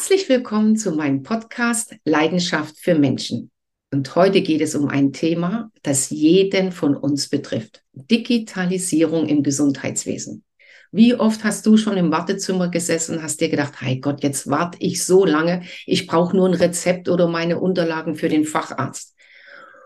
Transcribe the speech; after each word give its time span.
Herzlich 0.00 0.30
willkommen 0.30 0.76
zu 0.76 0.92
meinem 0.92 1.22
Podcast 1.22 1.94
Leidenschaft 2.06 2.78
für 2.78 2.94
Menschen. 2.94 3.50
Und 3.92 4.16
heute 4.16 4.40
geht 4.40 4.62
es 4.62 4.74
um 4.74 4.88
ein 4.88 5.12
Thema, 5.12 5.70
das 5.82 6.08
jeden 6.08 6.72
von 6.72 6.96
uns 6.96 7.28
betrifft. 7.28 7.82
Digitalisierung 7.92 9.28
im 9.28 9.42
Gesundheitswesen. 9.42 10.42
Wie 10.90 11.14
oft 11.14 11.44
hast 11.44 11.66
du 11.66 11.76
schon 11.76 11.98
im 11.98 12.10
Wartezimmer 12.10 12.70
gesessen 12.70 13.16
und 13.16 13.22
hast 13.22 13.42
dir 13.42 13.50
gedacht, 13.50 13.74
hey 13.82 14.00
Gott, 14.00 14.22
jetzt 14.22 14.48
warte 14.48 14.78
ich 14.80 15.04
so 15.04 15.26
lange, 15.26 15.64
ich 15.84 16.06
brauche 16.06 16.34
nur 16.34 16.48
ein 16.48 16.54
Rezept 16.54 17.10
oder 17.10 17.28
meine 17.28 17.60
Unterlagen 17.60 18.16
für 18.16 18.30
den 18.30 18.46
Facharzt. 18.46 19.14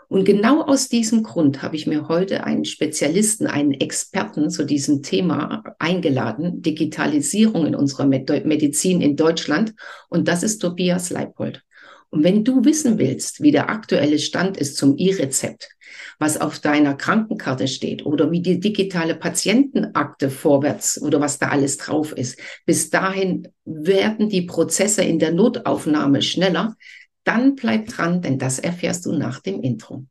Und 0.08 0.24
genau 0.24 0.62
aus 0.62 0.88
diesem 0.88 1.22
Grund 1.22 1.62
habe 1.62 1.76
ich 1.76 1.86
mir 1.86 2.08
heute 2.08 2.44
einen 2.44 2.64
Spezialisten, 2.64 3.46
einen 3.46 3.72
Experten 3.72 4.50
zu 4.50 4.64
diesem 4.64 5.02
Thema 5.02 5.64
eingeladen, 5.78 6.62
Digitalisierung 6.62 7.66
in 7.66 7.74
unserer 7.74 8.06
Medizin 8.06 9.00
in 9.00 9.16
Deutschland. 9.16 9.74
Und 10.08 10.28
das 10.28 10.42
ist 10.42 10.58
Tobias 10.58 11.10
Leipold. 11.10 11.62
Und 12.14 12.22
wenn 12.22 12.44
du 12.44 12.64
wissen 12.64 12.98
willst, 12.98 13.42
wie 13.42 13.50
der 13.50 13.70
aktuelle 13.70 14.20
Stand 14.20 14.56
ist 14.56 14.76
zum 14.76 14.96
E-Rezept, 14.96 15.68
was 16.20 16.40
auf 16.40 16.60
deiner 16.60 16.94
Krankenkarte 16.94 17.66
steht 17.66 18.06
oder 18.06 18.30
wie 18.30 18.40
die 18.40 18.60
digitale 18.60 19.16
Patientenakte 19.16 20.30
vorwärts 20.30 21.02
oder 21.02 21.20
was 21.20 21.40
da 21.40 21.48
alles 21.48 21.76
drauf 21.76 22.12
ist, 22.12 22.38
bis 22.66 22.88
dahin 22.90 23.48
werden 23.64 24.28
die 24.28 24.42
Prozesse 24.42 25.02
in 25.02 25.18
der 25.18 25.32
Notaufnahme 25.32 26.22
schneller, 26.22 26.76
dann 27.24 27.56
bleib 27.56 27.86
dran, 27.86 28.22
denn 28.22 28.38
das 28.38 28.58
erfährst 28.58 29.06
du 29.06 29.12
nach 29.12 29.40
dem 29.40 29.60
Intro. 29.60 30.04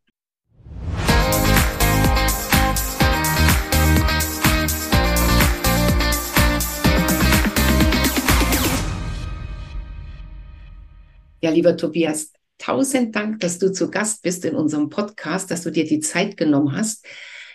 Ja, 11.42 11.50
lieber 11.50 11.76
Tobias, 11.76 12.32
tausend 12.58 13.16
Dank, 13.16 13.42
dass 13.42 13.60
du 13.60 13.72
zu 13.72 13.92
Gast 13.92 14.24
bist 14.24 14.46
in 14.46 14.56
unserem 14.56 14.90
Podcast, 14.90 15.52
dass 15.52 15.64
du 15.64 15.72
dir 15.72 15.84
die 15.84 16.00
Zeit 16.00 16.38
genommen 16.38 16.74
hast. 16.76 17.06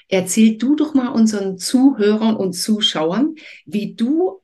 Erzähl 0.08 0.58
du 0.58 0.77
doch 0.77 0.92
mal 0.92 1.08
unseren 1.08 1.56
Zuhörern 1.56 2.36
und 2.36 2.52
Zuschauern, 2.52 3.34
wie 3.64 3.94
du 3.94 4.42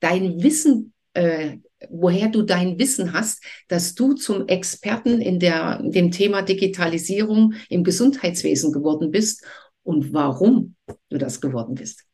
dein 0.00 0.42
Wissen 0.42 0.92
äh, 1.14 1.58
woher 1.90 2.28
du 2.28 2.42
dein 2.42 2.78
Wissen 2.78 3.12
hast, 3.12 3.44
dass 3.68 3.94
du 3.94 4.14
zum 4.14 4.48
Experten 4.48 5.20
in 5.20 5.38
der, 5.38 5.80
dem 5.82 6.10
Thema 6.10 6.42
Digitalisierung 6.42 7.54
im 7.68 7.84
Gesundheitswesen 7.84 8.72
geworden 8.72 9.10
bist 9.10 9.44
und 9.82 10.12
warum 10.12 10.76
du 11.08 11.18
das 11.18 11.40
geworden 11.40 11.74
bist. 11.74 12.06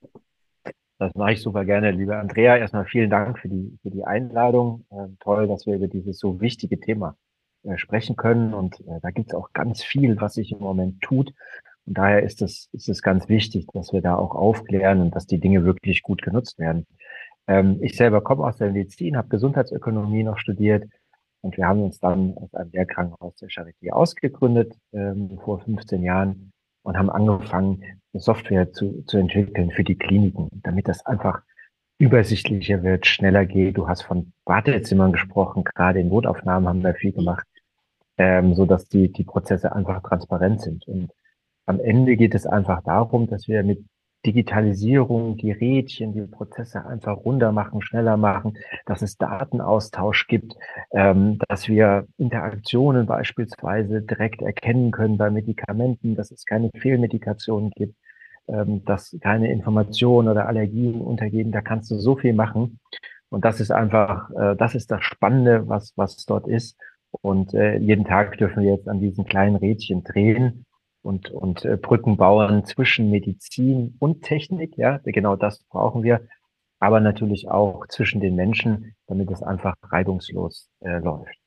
Das 0.99 1.15
mache 1.15 1.33
ich 1.33 1.41
super 1.41 1.65
gerne, 1.65 1.93
liebe 1.93 2.17
Andrea. 2.17 2.59
Erstmal 2.59 2.85
vielen 2.85 3.09
Dank 3.09 3.39
für 3.39 3.49
die, 3.49 3.79
für 3.81 3.91
die 3.91 4.05
Einladung. 4.05 4.85
Ähm, 4.93 5.17
toll, 5.21 5.49
dass 5.49 5.65
wir 5.65 5.77
über 5.77 5.89
dieses 5.89 6.19
so 6.19 6.43
wichtige 6.43 6.79
Thema 6.79 7.17
äh, 7.63 7.79
sprechen 7.79 8.17
können. 8.17 8.53
Und 8.53 8.81
äh, 8.81 9.01
da 9.01 9.11
gibt 9.11 9.29
es 9.29 9.35
auch 9.35 9.55
ganz 9.55 9.83
viel, 9.83 10.21
was 10.21 10.35
sich 10.35 10.53
im 10.53 10.59
Moment 10.59 11.01
tut. 11.01 11.33
Und 11.87 11.97
daher 11.97 12.23
ist 12.23 12.43
es, 12.43 12.69
ist 12.73 12.89
es 12.91 13.01
ganz 13.01 13.31
wichtig, 13.31 13.67
dass 13.73 13.95
wir 13.95 14.03
da 14.03 14.15
auch 14.15 14.35
aufklären 14.35 15.01
und 15.01 15.15
dass 15.15 15.27
die 15.27 15.41
Dinge 15.41 15.65
wirklich 15.65 16.03
gut 16.03 16.21
genutzt 16.21 16.59
werden. 16.59 16.87
Ähm, 17.51 17.79
ich 17.83 17.97
selber 17.97 18.21
komme 18.21 18.45
aus 18.45 18.59
der 18.59 18.71
Medizin, 18.71 19.17
habe 19.17 19.29
Gesundheitsökonomie 19.29 20.23
noch 20.23 20.39
studiert 20.39 20.85
und 21.41 21.57
wir 21.57 21.67
haben 21.67 21.83
uns 21.83 21.99
dann 21.99 22.37
aus 22.37 22.55
einem 22.55 22.71
Lehrkrankenhaus 22.71 23.35
der 23.37 23.49
Charité 23.49 23.91
ausgegründet 23.91 24.77
ähm, 24.93 25.37
vor 25.43 25.59
15 25.59 26.05
Jahren 26.05 26.53
und 26.85 26.97
haben 26.97 27.11
angefangen, 27.11 27.83
Software 28.13 28.73
zu, 28.73 29.03
zu 29.03 29.19
entwickeln 29.19 29.73
für 29.73 29.83
die 29.83 29.97
Kliniken, 29.97 30.49
damit 30.63 30.87
das 30.87 31.05
einfach 31.05 31.43
übersichtlicher 31.99 32.85
wird, 32.85 33.07
schneller 33.07 33.47
geht. 33.47 33.77
Du 33.77 33.89
hast 33.89 34.03
von 34.03 34.33
Wartezimmern 34.45 35.13
gesprochen, 35.13 35.65
gerade 35.65 36.01
in 36.01 36.09
Notaufnahmen 36.09 36.69
haben 36.69 36.85
wir 36.85 36.95
viel 36.95 37.13
gemacht, 37.13 37.47
ähm, 38.17 38.55
so 38.55 38.65
dass 38.65 38.89
die, 38.89 39.11
die 39.11 39.25
Prozesse 39.25 39.75
einfach 39.75 40.03
transparent 40.03 40.61
sind. 40.61 40.87
Und 40.87 41.11
am 41.67 41.81
Ende 41.81 42.17
geht 42.17 42.37
es 42.37 42.47
einfach 42.47 42.81
darum, 42.85 43.27
dass 43.27 43.49
wir 43.49 43.65
mit 43.65 43.85
Digitalisierung, 44.27 45.37
die 45.37 45.53
Rädchen, 45.53 46.13
die 46.13 46.23
Prozesse 46.23 46.85
einfach 46.85 47.17
runder 47.17 47.53
machen, 47.53 47.81
schneller 47.81 48.17
machen, 48.17 48.59
dass 48.87 49.03
es 49.03 49.17
Datenaustausch 49.17 50.27
gibt, 50.27 50.55
ähm, 50.93 51.39
dass 51.49 51.69
wir 51.69 52.07
Interaktionen 52.19 53.07
beispielsweise 53.07 54.03
direkt 54.03 54.43
erkennen 54.43 54.91
können 54.91 55.17
bei 55.17 55.31
Medikamenten, 55.31 56.17
dass 56.17 56.31
es 56.31 56.45
keine 56.45 56.71
Fehlmedikationen 56.77 57.71
gibt, 57.71 57.97
ähm, 58.49 58.85
dass 58.85 59.17
keine 59.23 59.51
Informationen 59.51 60.29
oder 60.29 60.47
Allergien 60.47 61.01
untergehen. 61.01 61.51
Da 61.53 61.63
kannst 61.63 61.91
du 61.91 61.97
so 61.97 62.17
viel 62.17 62.35
machen. 62.35 62.79
Und 63.31 63.45
das 63.45 63.61
ist 63.61 63.71
einfach, 63.71 64.31
äh, 64.33 64.57
das 64.57 64.75
ist 64.75 64.91
das 64.91 65.03
Spannende, 65.03 65.67
was, 65.69 65.93
was 65.97 66.27
dort 66.27 66.47
ist. 66.47 66.77
Und 67.23 67.55
äh, 67.55 67.77
jeden 67.79 68.05
Tag 68.05 68.37
dürfen 68.39 68.63
wir 68.63 68.73
jetzt 68.73 68.89
an 68.89 69.01
diesen 69.01 69.25
kleinen 69.25 69.57
Rädchen 69.57 70.05
drehen 70.05 70.67
und, 71.03 71.31
und 71.31 71.65
äh, 71.65 71.77
Brücken 71.77 72.17
bauen 72.17 72.65
zwischen 72.65 73.11
Medizin 73.11 73.97
und 73.99 74.23
Technik. 74.23 74.77
Ja, 74.77 74.99
genau 75.05 75.37
das 75.37 75.65
brauchen 75.71 76.03
wir. 76.03 76.27
Aber 76.79 77.01
natürlich 77.01 77.49
auch 77.49 77.87
zwischen 77.89 78.21
den 78.21 78.35
Menschen, 78.37 78.95
damit 79.07 79.31
es 79.31 79.43
einfach 79.43 79.75
reibungslos 79.83 80.69
äh, 80.81 80.99
läuft. 80.99 81.40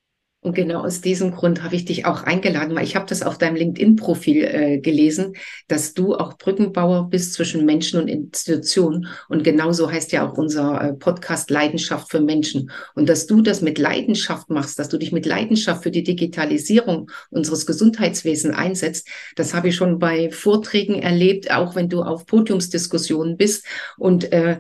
Und 0.44 0.56
genau 0.56 0.84
aus 0.84 1.00
diesem 1.00 1.32
Grund 1.32 1.64
habe 1.64 1.76
ich 1.76 1.86
dich 1.86 2.06
auch 2.06 2.24
eingeladen, 2.24 2.76
weil 2.76 2.84
ich 2.84 2.98
habe 2.98 3.06
das 3.08 3.24
auf 3.24 3.38
deinem 3.38 3.56
LinkedIn-Profil 3.56 4.44
äh, 4.44 4.78
gelesen, 4.80 5.36
dass 5.70 5.94
du 5.94 6.16
auch 6.16 6.38
Brückenbauer 6.38 7.10
bist 7.10 7.34
zwischen 7.34 7.66
Menschen 7.66 8.02
und 8.02 8.10
Institutionen. 8.10 9.08
Und 9.30 9.46
genauso 9.46 9.90
heißt 9.90 10.12
ja 10.12 10.30
auch 10.30 10.38
unser 10.38 10.82
äh, 10.82 10.94
Podcast 10.94 11.50
Leidenschaft 11.50 12.12
für 12.12 12.20
Menschen. 12.20 12.72
Und 12.94 13.08
dass 13.08 13.26
du 13.26 13.42
das 13.42 13.62
mit 13.62 13.80
Leidenschaft 13.80 14.50
machst, 14.50 14.78
dass 14.80 14.90
du 14.90 14.98
dich 14.98 15.14
mit 15.14 15.26
Leidenschaft 15.26 15.84
für 15.84 15.92
die 15.92 16.04
Digitalisierung 16.04 17.10
unseres 17.30 17.66
Gesundheitswesens 17.66 18.54
einsetzt, 18.54 19.08
das 19.38 19.54
habe 19.54 19.70
ich 19.70 19.76
schon 19.76 19.98
bei 19.98 20.30
Vorträgen 20.30 21.02
erlebt, 21.02 21.52
auch 21.52 21.76
wenn 21.76 21.88
du 21.88 22.02
auf 22.02 22.26
Podiumsdiskussionen 22.26 23.38
bist. 23.38 23.66
Und 23.98 24.32
äh, 24.34 24.58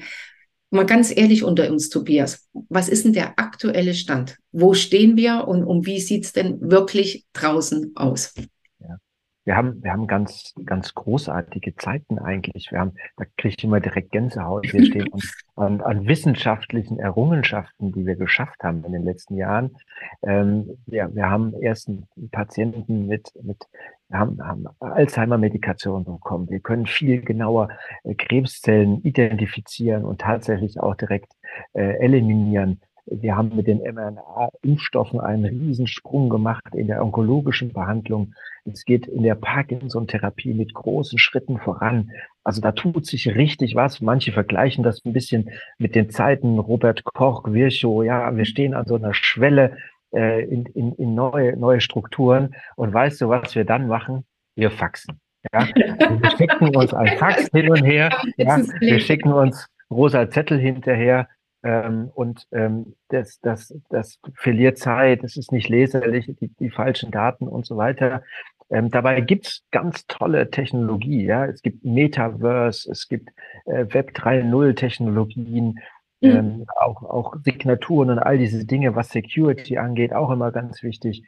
Mal 0.73 0.87
ganz 0.87 1.15
ehrlich 1.15 1.43
unter 1.43 1.69
uns, 1.69 1.89
Tobias, 1.89 2.49
was 2.67 2.89
ist 2.89 3.05
denn 3.05 3.13
der 3.13 3.37
aktuelle 3.37 3.93
Stand? 3.93 4.39
Wo 4.51 4.73
stehen 4.73 5.15
wir 5.17 5.47
und 5.47 5.63
um 5.63 5.85
wie 5.85 5.99
sieht's 5.99 6.33
denn 6.33 6.59
wirklich 6.61 7.27
draußen 7.31 7.91
aus? 7.95 8.33
Ja. 8.79 8.97
Wir 9.45 9.55
haben, 9.55 9.83
wir 9.83 9.91
haben 9.91 10.07
ganz, 10.07 10.55
ganz 10.65 10.95
großartige 10.95 11.75
Zeiten 11.75 12.17
eigentlich. 12.17 12.71
Wir 12.71 12.79
haben, 12.79 12.93
da 13.17 13.25
kriege 13.37 13.53
ich 13.55 13.63
immer 13.63 13.81
direkt 13.81 14.11
Gänsehaut. 14.13 14.73
Wir 14.73 14.83
stehen 14.83 15.09
an, 15.55 15.79
an, 15.81 16.07
wissenschaftlichen 16.07 16.97
Errungenschaften, 16.97 17.91
die 17.91 18.07
wir 18.07 18.15
geschafft 18.15 18.63
haben 18.63 18.83
in 18.83 18.93
den 18.93 19.03
letzten 19.03 19.37
Jahren. 19.37 19.77
Ähm, 20.23 20.79
wir, 20.87 21.13
wir 21.13 21.29
haben 21.29 21.53
erst 21.61 21.87
einen 21.87 22.07
Patienten 22.31 23.05
mit, 23.05 23.31
mit 23.43 23.67
haben, 24.13 24.41
haben 24.41 24.67
Alzheimer-Medikation 24.79 26.05
bekommen. 26.05 26.49
Wir 26.49 26.59
können 26.59 26.85
viel 26.85 27.21
genauer 27.21 27.69
äh, 28.03 28.15
Krebszellen 28.15 29.01
identifizieren 29.03 30.05
und 30.05 30.21
tatsächlich 30.21 30.79
auch 30.79 30.95
direkt 30.95 31.33
äh, 31.73 31.97
eliminieren. 31.97 32.79
Wir 33.05 33.35
haben 33.35 33.53
mit 33.55 33.67
den 33.67 33.79
mRNA-Impfstoffen 33.79 35.19
einen 35.19 35.43
Riesensprung 35.43 36.29
gemacht 36.29 36.73
in 36.73 36.87
der 36.87 37.03
onkologischen 37.03 37.73
Behandlung. 37.73 38.33
Es 38.65 38.85
geht 38.85 39.07
in 39.07 39.23
der 39.23 39.35
Parkinson-Therapie 39.35 40.53
mit 40.53 40.73
großen 40.73 41.19
Schritten 41.19 41.59
voran. 41.59 42.11
Also 42.45 42.61
da 42.61 42.71
tut 42.71 43.05
sich 43.05 43.35
richtig 43.35 43.75
was. 43.75 43.99
Manche 43.99 44.31
vergleichen 44.31 44.85
das 44.85 45.03
ein 45.03 45.11
bisschen 45.11 45.49
mit 45.77 45.95
den 45.95 46.11
Zeiten 46.11 46.59
Robert 46.59 47.03
Koch, 47.03 47.43
Virchow. 47.45 48.05
Ja, 48.05 48.35
wir 48.37 48.45
stehen 48.45 48.73
an 48.73 48.85
so 48.85 48.95
einer 48.95 49.13
Schwelle 49.13 49.75
äh, 50.13 50.43
in, 50.43 50.65
in, 50.67 50.93
in 50.93 51.15
neue, 51.15 51.57
neue 51.57 51.81
Strukturen. 51.81 52.55
Und 52.75 52.93
weißt 52.93 53.21
du, 53.21 53.29
was 53.29 53.55
wir 53.55 53.65
dann 53.65 53.87
machen? 53.87 54.25
Wir 54.55 54.71
faxen. 54.71 55.19
Ja? 55.51 55.67
Wir 55.75 56.29
schicken 56.37 56.75
uns 56.75 56.93
ein 56.93 57.07
Fax 57.17 57.49
hin 57.51 57.69
und 57.69 57.83
her. 57.83 58.09
Ja? 58.37 58.57
Wir 58.79 58.99
schicken 58.99 59.33
uns 59.33 59.67
rosa 59.89 60.29
Zettel 60.29 60.59
hinterher. 60.59 61.27
Ähm, 61.65 62.09
und 62.13 62.45
ähm, 62.51 62.95
das, 63.07 63.39
das, 63.39 63.73
das 63.89 64.19
verliert 64.35 64.77
Zeit, 64.77 65.23
es 65.23 65.37
ist 65.37 65.53
nicht 65.53 65.69
leserlich, 65.69 66.29
die, 66.41 66.49
die 66.59 66.69
falschen 66.69 67.09
Daten 67.09 67.47
und 67.47 67.65
so 67.65 67.77
weiter. 67.77 68.23
Ähm, 68.69 68.89
dabei 68.89 69.21
gibt's 69.21 69.63
ganz 69.71 70.05
tolle 70.07 70.49
Technologie. 70.51 71.25
Ja? 71.25 71.45
Es 71.45 71.61
gibt 71.61 71.85
Metaverse, 71.85 72.91
es 72.91 73.07
gibt 73.07 73.29
äh, 73.65 73.85
Web 73.93 74.11
3.0 74.15 74.75
Technologien, 74.75 75.79
mhm. 76.23 76.29
ähm, 76.29 76.65
auch, 76.75 77.03
auch 77.03 77.35
Signaturen 77.43 78.09
und 78.09 78.19
all 78.19 78.37
diese 78.37 78.65
Dinge, 78.65 78.95
was 78.95 79.09
Security 79.09 79.77
angeht, 79.77 80.13
auch 80.13 80.31
immer 80.31 80.51
ganz 80.51 80.81
wichtig. 80.83 81.23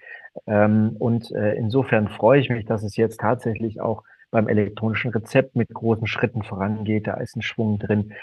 Ähm, 0.48 0.96
und 0.98 1.32
äh, 1.32 1.54
insofern 1.56 2.08
freue 2.08 2.40
ich 2.40 2.50
mich, 2.50 2.66
dass 2.66 2.84
es 2.84 2.96
jetzt 2.96 3.20
tatsächlich 3.20 3.82
auch 3.82 4.04
beim 4.32 4.48
elektronischen 4.48 5.12
Rezept 5.12 5.56
mit 5.56 5.70
großen 5.70 6.08
Schritten 6.08 6.44
vorangeht. 6.44 7.08
Da 7.08 7.16
ist 7.16 7.36
ein 7.36 7.42
Schwung 7.42 7.80
drin. 7.80 8.14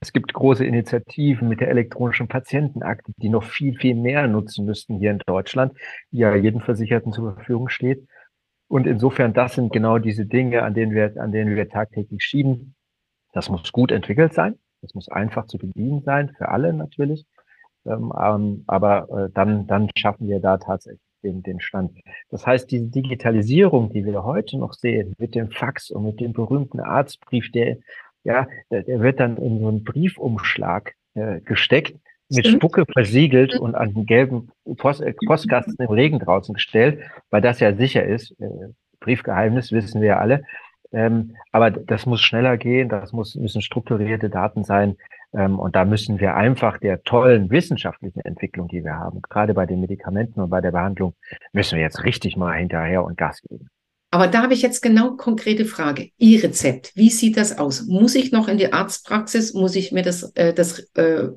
Es 0.00 0.12
gibt 0.12 0.32
große 0.32 0.64
Initiativen 0.64 1.48
mit 1.48 1.60
der 1.60 1.68
elektronischen 1.68 2.26
Patientenakte, 2.26 3.12
die 3.18 3.28
noch 3.28 3.44
viel, 3.44 3.76
viel 3.76 3.94
mehr 3.94 4.26
nutzen 4.26 4.64
müssten 4.64 4.98
hier 4.98 5.10
in 5.10 5.18
Deutschland, 5.26 5.74
die 6.10 6.18
ja 6.18 6.34
jedem 6.34 6.60
Versicherten 6.60 7.12
zur 7.12 7.34
Verfügung 7.34 7.68
steht. 7.68 8.06
Und 8.68 8.86
insofern, 8.86 9.34
das 9.34 9.54
sind 9.54 9.70
genau 9.70 9.98
diese 9.98 10.24
Dinge, 10.24 10.62
an 10.62 10.72
denen 10.72 10.92
wir, 10.92 11.20
an 11.20 11.30
denen 11.30 11.54
wir 11.54 11.68
tagtäglich 11.68 12.22
schieben. 12.22 12.74
Das 13.34 13.50
muss 13.50 13.70
gut 13.70 13.92
entwickelt 13.92 14.32
sein. 14.32 14.58
Das 14.82 14.94
muss 14.94 15.08
einfach 15.08 15.46
zu 15.46 15.58
bedienen 15.58 16.02
sein, 16.02 16.34
für 16.36 16.48
alle 16.48 16.72
natürlich. 16.72 17.24
Ähm, 17.86 18.12
ähm, 18.20 18.64
aber 18.66 19.08
äh, 19.10 19.30
dann, 19.32 19.66
dann 19.66 19.88
schaffen 19.96 20.28
wir 20.28 20.40
da 20.40 20.58
tatsächlich 20.58 21.00
den, 21.22 21.42
den 21.42 21.60
Stand. 21.60 21.98
Das 22.30 22.46
heißt, 22.46 22.70
diese 22.70 22.86
Digitalisierung, 22.86 23.90
die 23.90 24.04
wir 24.04 24.24
heute 24.24 24.58
noch 24.58 24.74
sehen, 24.74 25.14
mit 25.18 25.34
dem 25.34 25.50
Fax 25.50 25.90
und 25.90 26.04
mit 26.04 26.20
dem 26.20 26.32
berühmten 26.32 26.80
Arztbrief, 26.80 27.50
der, 27.52 27.78
ja, 28.24 28.46
der, 28.70 28.82
der 28.82 29.00
wird 29.00 29.20
dann 29.20 29.36
in 29.36 29.60
so 29.60 29.68
einen 29.68 29.84
Briefumschlag 29.84 30.94
äh, 31.14 31.40
gesteckt, 31.40 31.96
mit 32.28 32.46
Stimmt. 32.46 32.62
Spucke 32.62 32.84
versiegelt 32.92 33.58
und 33.58 33.74
an 33.74 33.94
den 33.94 34.06
gelben 34.06 34.50
Post, 34.78 35.02
äh, 35.02 35.14
Postkasten 35.26 35.76
im 35.78 35.90
Regen 35.90 36.18
draußen 36.18 36.54
gestellt, 36.54 37.00
weil 37.30 37.42
das 37.42 37.60
ja 37.60 37.74
sicher 37.74 38.04
ist. 38.04 38.32
Äh, 38.40 38.48
Briefgeheimnis 39.00 39.72
wissen 39.72 40.00
wir 40.00 40.08
ja 40.08 40.18
alle. 40.18 40.44
Ähm, 40.92 41.36
aber 41.52 41.70
das 41.70 42.06
muss 42.06 42.20
schneller 42.20 42.56
gehen, 42.56 42.88
das 42.88 43.12
muss, 43.12 43.34
müssen 43.34 43.62
strukturierte 43.62 44.30
Daten 44.30 44.64
sein. 44.64 44.96
Ähm, 45.34 45.58
und 45.58 45.74
da 45.74 45.84
müssen 45.84 46.20
wir 46.20 46.34
einfach 46.36 46.78
der 46.78 47.02
tollen 47.02 47.50
wissenschaftlichen 47.50 48.20
Entwicklung, 48.20 48.68
die 48.68 48.84
wir 48.84 48.94
haben, 48.94 49.22
gerade 49.22 49.54
bei 49.54 49.66
den 49.66 49.80
Medikamenten 49.80 50.40
und 50.40 50.50
bei 50.50 50.60
der 50.60 50.72
Behandlung, 50.72 51.14
müssen 51.52 51.76
wir 51.76 51.82
jetzt 51.82 52.04
richtig 52.04 52.36
mal 52.36 52.56
hinterher 52.58 53.04
und 53.04 53.16
Gas 53.16 53.40
geben. 53.42 53.68
Aber 54.12 54.26
da 54.26 54.42
habe 54.42 54.52
ich 54.52 54.60
jetzt 54.60 54.82
genau 54.82 55.12
konkrete 55.12 55.64
Frage. 55.64 56.10
Ihr-Rezept, 56.18 56.92
wie 56.94 57.08
sieht 57.08 57.38
das 57.38 57.56
aus? 57.56 57.86
Muss 57.86 58.14
ich 58.14 58.30
noch 58.30 58.46
in 58.46 58.58
die 58.58 58.70
Arztpraxis? 58.70 59.54
Muss 59.54 59.74
ich 59.74 59.90
mir 59.90 60.02
das, 60.02 60.32
äh, 60.34 60.52
das 60.52 60.80
äh, 60.96 61.28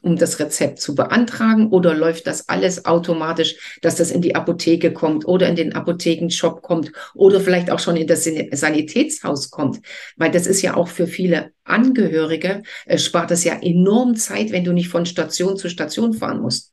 um 0.00 0.16
das 0.16 0.40
Rezept 0.40 0.80
zu 0.80 0.94
beantragen 0.94 1.68
oder 1.68 1.92
läuft 1.92 2.26
das 2.26 2.48
alles 2.48 2.86
automatisch, 2.86 3.78
dass 3.82 3.96
das 3.96 4.10
in 4.10 4.22
die 4.22 4.34
Apotheke 4.34 4.94
kommt 4.94 5.28
oder 5.28 5.46
in 5.46 5.56
den 5.56 5.74
Apothekenshop 5.74 6.62
kommt 6.62 6.90
oder 7.14 7.38
vielleicht 7.38 7.70
auch 7.70 7.80
schon 7.80 7.96
in 7.96 8.06
das 8.06 8.26
Sanitätshaus 8.52 9.50
kommt? 9.50 9.82
Weil 10.16 10.30
das 10.30 10.46
ist 10.46 10.62
ja 10.62 10.74
auch 10.74 10.88
für 10.88 11.06
viele 11.06 11.50
Angehörige, 11.64 12.62
äh, 12.86 12.96
spart 12.96 13.30
es 13.30 13.44
ja 13.44 13.58
enorm 13.60 14.16
Zeit, 14.16 14.52
wenn 14.52 14.64
du 14.64 14.72
nicht 14.72 14.88
von 14.88 15.04
Station 15.04 15.58
zu 15.58 15.68
Station 15.68 16.14
fahren 16.14 16.40
musst. 16.40 16.72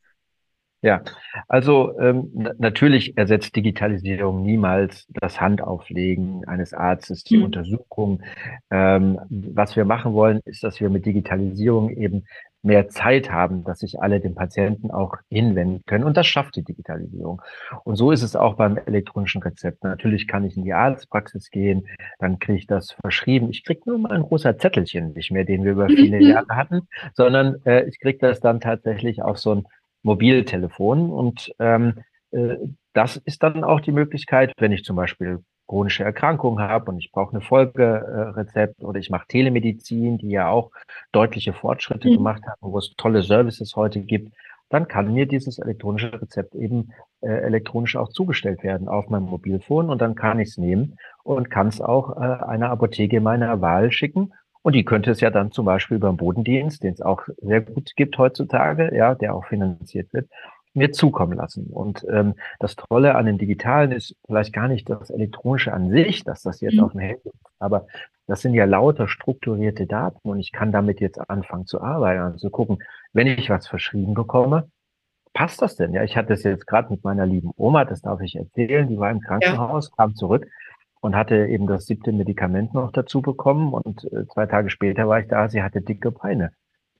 Ja, 0.83 1.01
also 1.47 1.97
ähm, 1.97 2.29
natürlich 2.57 3.17
ersetzt 3.17 3.55
Digitalisierung 3.55 4.43
niemals 4.43 5.07
das 5.13 5.39
Handauflegen 5.39 6.45
eines 6.45 6.73
Arztes, 6.73 7.23
die 7.23 7.37
mhm. 7.37 7.45
Untersuchung. 7.45 8.21
Ähm, 8.69 9.17
was 9.29 9.77
wir 9.77 9.85
machen 9.85 10.13
wollen, 10.13 10.41
ist, 10.43 10.61
dass 10.61 10.81
wir 10.81 10.89
mit 10.89 11.05
Digitalisierung 11.05 11.89
eben 11.89 12.25
mehr 12.63 12.89
Zeit 12.89 13.31
haben, 13.31 13.63
dass 13.63 13.79
sich 13.79 14.01
alle 14.01 14.19
dem 14.19 14.35
Patienten 14.35 14.91
auch 14.91 15.15
hinwenden 15.29 15.83
können. 15.85 16.03
Und 16.03 16.17
das 16.17 16.27
schafft 16.27 16.57
die 16.57 16.63
Digitalisierung. 16.63 17.41
Und 17.85 17.95
so 17.95 18.11
ist 18.11 18.21
es 18.21 18.35
auch 18.35 18.55
beim 18.55 18.77
elektronischen 18.77 19.41
Rezept. 19.41 19.85
Natürlich 19.85 20.27
kann 20.27 20.43
ich 20.43 20.57
in 20.57 20.65
die 20.65 20.73
Arztpraxis 20.73 21.49
gehen, 21.49 21.87
dann 22.19 22.39
kriege 22.39 22.57
ich 22.57 22.67
das 22.67 22.91
verschrieben. 22.91 23.49
Ich 23.51 23.63
kriege 23.63 23.81
nur 23.85 23.99
mal 23.99 24.11
ein 24.11 24.23
großer 24.23 24.57
Zettelchen, 24.57 25.13
nicht 25.13 25.31
mehr, 25.31 25.45
den 25.45 25.63
wir 25.63 25.71
über 25.71 25.87
viele 25.87 26.17
mhm. 26.17 26.27
Jahre 26.27 26.55
hatten, 26.55 26.87
sondern 27.13 27.55
äh, 27.65 27.85
ich 27.85 28.01
kriege 28.01 28.19
das 28.19 28.41
dann 28.41 28.59
tatsächlich 28.59 29.21
auf 29.21 29.39
so 29.39 29.55
ein 29.55 29.65
Mobiltelefon. 30.03 31.09
Und 31.09 31.53
ähm, 31.59 31.95
äh, 32.31 32.57
das 32.93 33.17
ist 33.17 33.43
dann 33.43 33.63
auch 33.63 33.79
die 33.79 33.91
Möglichkeit, 33.91 34.53
wenn 34.57 34.71
ich 34.71 34.83
zum 34.83 34.95
Beispiel 34.95 35.39
chronische 35.67 36.03
Erkrankungen 36.03 36.63
habe 36.63 36.91
und 36.91 36.99
ich 36.99 37.11
brauche 37.11 37.31
eine 37.31 37.41
Folgerezept 37.41 38.83
oder 38.83 38.99
ich 38.99 39.09
mache 39.09 39.27
Telemedizin, 39.27 40.17
die 40.17 40.29
ja 40.29 40.49
auch 40.49 40.71
deutliche 41.11 41.53
Fortschritte 41.53 42.09
mhm. 42.09 42.15
gemacht 42.15 42.43
hat, 42.45 42.57
wo 42.61 42.77
es 42.77 42.93
tolle 42.97 43.23
Services 43.23 43.75
heute 43.75 44.01
gibt, 44.01 44.33
dann 44.69 44.87
kann 44.87 45.13
mir 45.13 45.25
dieses 45.25 45.59
elektronische 45.59 46.19
Rezept 46.21 46.55
eben 46.55 46.91
äh, 47.21 47.27
elektronisch 47.27 47.95
auch 47.95 48.09
zugestellt 48.09 48.63
werden 48.63 48.87
auf 48.87 49.09
meinem 49.09 49.25
Mobilfon 49.25 49.89
und 49.89 50.01
dann 50.01 50.15
kann 50.15 50.39
ich 50.39 50.49
es 50.49 50.57
nehmen 50.57 50.97
und 51.23 51.49
kann 51.49 51.67
es 51.67 51.79
auch 51.79 52.17
äh, 52.17 52.43
einer 52.43 52.69
Apotheke 52.69 53.21
meiner 53.21 53.61
Wahl 53.61 53.91
schicken 53.91 54.33
und 54.63 54.73
die 54.73 54.85
könnte 54.85 55.11
es 55.11 55.21
ja 55.21 55.29
dann 55.29 55.51
zum 55.51 55.65
Beispiel 55.65 55.99
den 55.99 56.17
Bodendienst, 56.17 56.83
den 56.83 56.93
es 56.93 57.01
auch 57.01 57.21
sehr 57.41 57.61
gut 57.61 57.95
gibt 57.95 58.17
heutzutage, 58.17 58.95
ja, 58.95 59.13
der 59.13 59.35
auch 59.35 59.45
finanziert 59.45 60.11
wird, 60.13 60.29
mir 60.73 60.91
zukommen 60.91 61.33
lassen. 61.37 61.67
Und 61.67 62.05
ähm, 62.09 62.35
das 62.59 62.75
Tolle 62.75 63.15
an 63.15 63.25
dem 63.25 63.37
Digitalen 63.37 63.91
ist 63.91 64.15
vielleicht 64.25 64.53
gar 64.53 64.67
nicht 64.67 64.89
das 64.89 65.09
Elektronische 65.09 65.73
an 65.73 65.91
sich, 65.91 66.23
dass 66.23 66.41
das 66.41 66.61
jetzt 66.61 66.75
mhm. 66.75 66.83
auf 66.83 66.91
dem 66.93 67.01
Handy 67.01 67.21
ist, 67.29 67.35
aber 67.59 67.85
das 68.25 68.41
sind 68.41 68.53
ja 68.53 68.63
lauter 68.63 69.09
strukturierte 69.09 69.85
Daten 69.85 70.29
und 70.29 70.39
ich 70.39 70.53
kann 70.53 70.71
damit 70.71 71.01
jetzt 71.01 71.19
anfangen 71.29 71.65
zu 71.65 71.81
arbeiten, 71.81 72.21
also 72.21 72.37
zu 72.37 72.49
gucken, 72.49 72.79
wenn 73.11 73.27
ich 73.27 73.49
was 73.49 73.67
verschrieben 73.67 74.13
bekomme, 74.13 74.69
passt 75.33 75.61
das 75.61 75.75
denn? 75.75 75.93
Ja, 75.93 76.03
ich 76.03 76.15
hatte 76.15 76.33
es 76.33 76.43
jetzt 76.43 76.65
gerade 76.65 76.89
mit 76.89 77.03
meiner 77.03 77.25
lieben 77.25 77.51
Oma, 77.57 77.83
das 77.83 78.01
darf 78.01 78.21
ich 78.21 78.37
erzählen, 78.37 78.87
die 78.87 78.97
war 78.97 79.11
im 79.11 79.19
Krankenhaus, 79.19 79.89
ja. 79.89 79.95
kam 79.97 80.15
zurück 80.15 80.47
und 81.03 81.17
hatte 81.17 81.47
eben 81.47 81.67
das 81.67 81.85
siebte 81.85 82.13
Medikament 82.13 82.73
noch 82.73 82.93
dazu 82.93 83.21
bekommen. 83.21 83.73
Und 83.73 84.05
äh, 84.13 84.25
zwei 84.27 84.45
Tage 84.45 84.69
später 84.69 85.05
war 85.09 85.19
ich 85.19 85.27
da, 85.27 85.49
sie 85.49 85.61
hatte 85.61 85.81
dicke 85.81 86.11
Beine. 86.11 86.53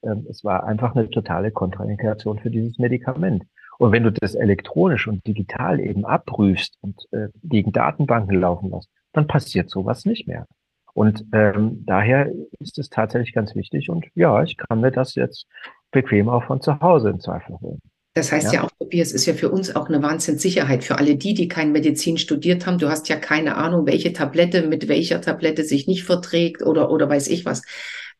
Ähm, 0.03 0.27
es 0.29 0.43
war 0.43 0.65
einfach 0.65 0.93
eine 0.93 1.09
totale 1.09 1.51
Kontraindikation 1.51 2.37
für 2.39 2.49
dieses 2.49 2.77
Medikament. 2.77 3.45
Und 3.77 3.93
wenn 3.93 4.03
du 4.03 4.11
das 4.11 4.35
elektronisch 4.35 5.07
und 5.07 5.25
digital 5.25 5.79
eben 5.79 6.03
abprüfst 6.03 6.77
und 6.81 7.01
äh, 7.11 7.29
gegen 7.43 7.71
Datenbanken 7.71 8.41
laufen 8.41 8.71
lässt, 8.71 8.89
dann 9.13 9.25
passiert 9.25 9.69
sowas 9.69 10.03
nicht 10.03 10.27
mehr. 10.27 10.47
Und 10.93 11.23
ähm, 11.31 11.85
daher 11.85 12.29
ist 12.59 12.77
es 12.79 12.89
tatsächlich 12.89 13.33
ganz 13.33 13.55
wichtig. 13.55 13.89
Und 13.89 14.05
ja, 14.15 14.43
ich 14.43 14.57
kann 14.57 14.81
mir 14.81 14.91
das 14.91 15.15
jetzt 15.15 15.47
bequem 15.91 16.27
auch 16.27 16.43
von 16.43 16.59
zu 16.59 16.77
Hause 16.81 17.09
im 17.09 17.21
Zweifel 17.21 17.57
holen. 17.61 17.79
Das 18.13 18.31
heißt 18.31 18.53
ja. 18.53 18.59
ja 18.59 18.63
auch, 18.63 18.71
Tobias, 18.79 19.11
ist 19.11 19.25
ja 19.25 19.33
für 19.33 19.49
uns 19.49 19.75
auch 19.75 19.89
eine 19.89 20.03
Wahnsinnssicherheit. 20.03 20.83
Für 20.83 20.99
alle 20.99 21.15
die, 21.15 21.33
die 21.33 21.47
kein 21.47 21.71
Medizin 21.71 22.17
studiert 22.17 22.67
haben, 22.67 22.77
du 22.77 22.89
hast 22.89 23.09
ja 23.09 23.15
keine 23.15 23.55
Ahnung, 23.57 23.87
welche 23.87 24.13
Tablette 24.13 24.67
mit 24.67 24.87
welcher 24.87 25.19
Tablette 25.19 25.63
sich 25.63 25.87
nicht 25.87 26.03
verträgt 26.03 26.61
oder, 26.61 26.91
oder 26.91 27.09
weiß 27.09 27.27
ich 27.29 27.45
was. 27.45 27.63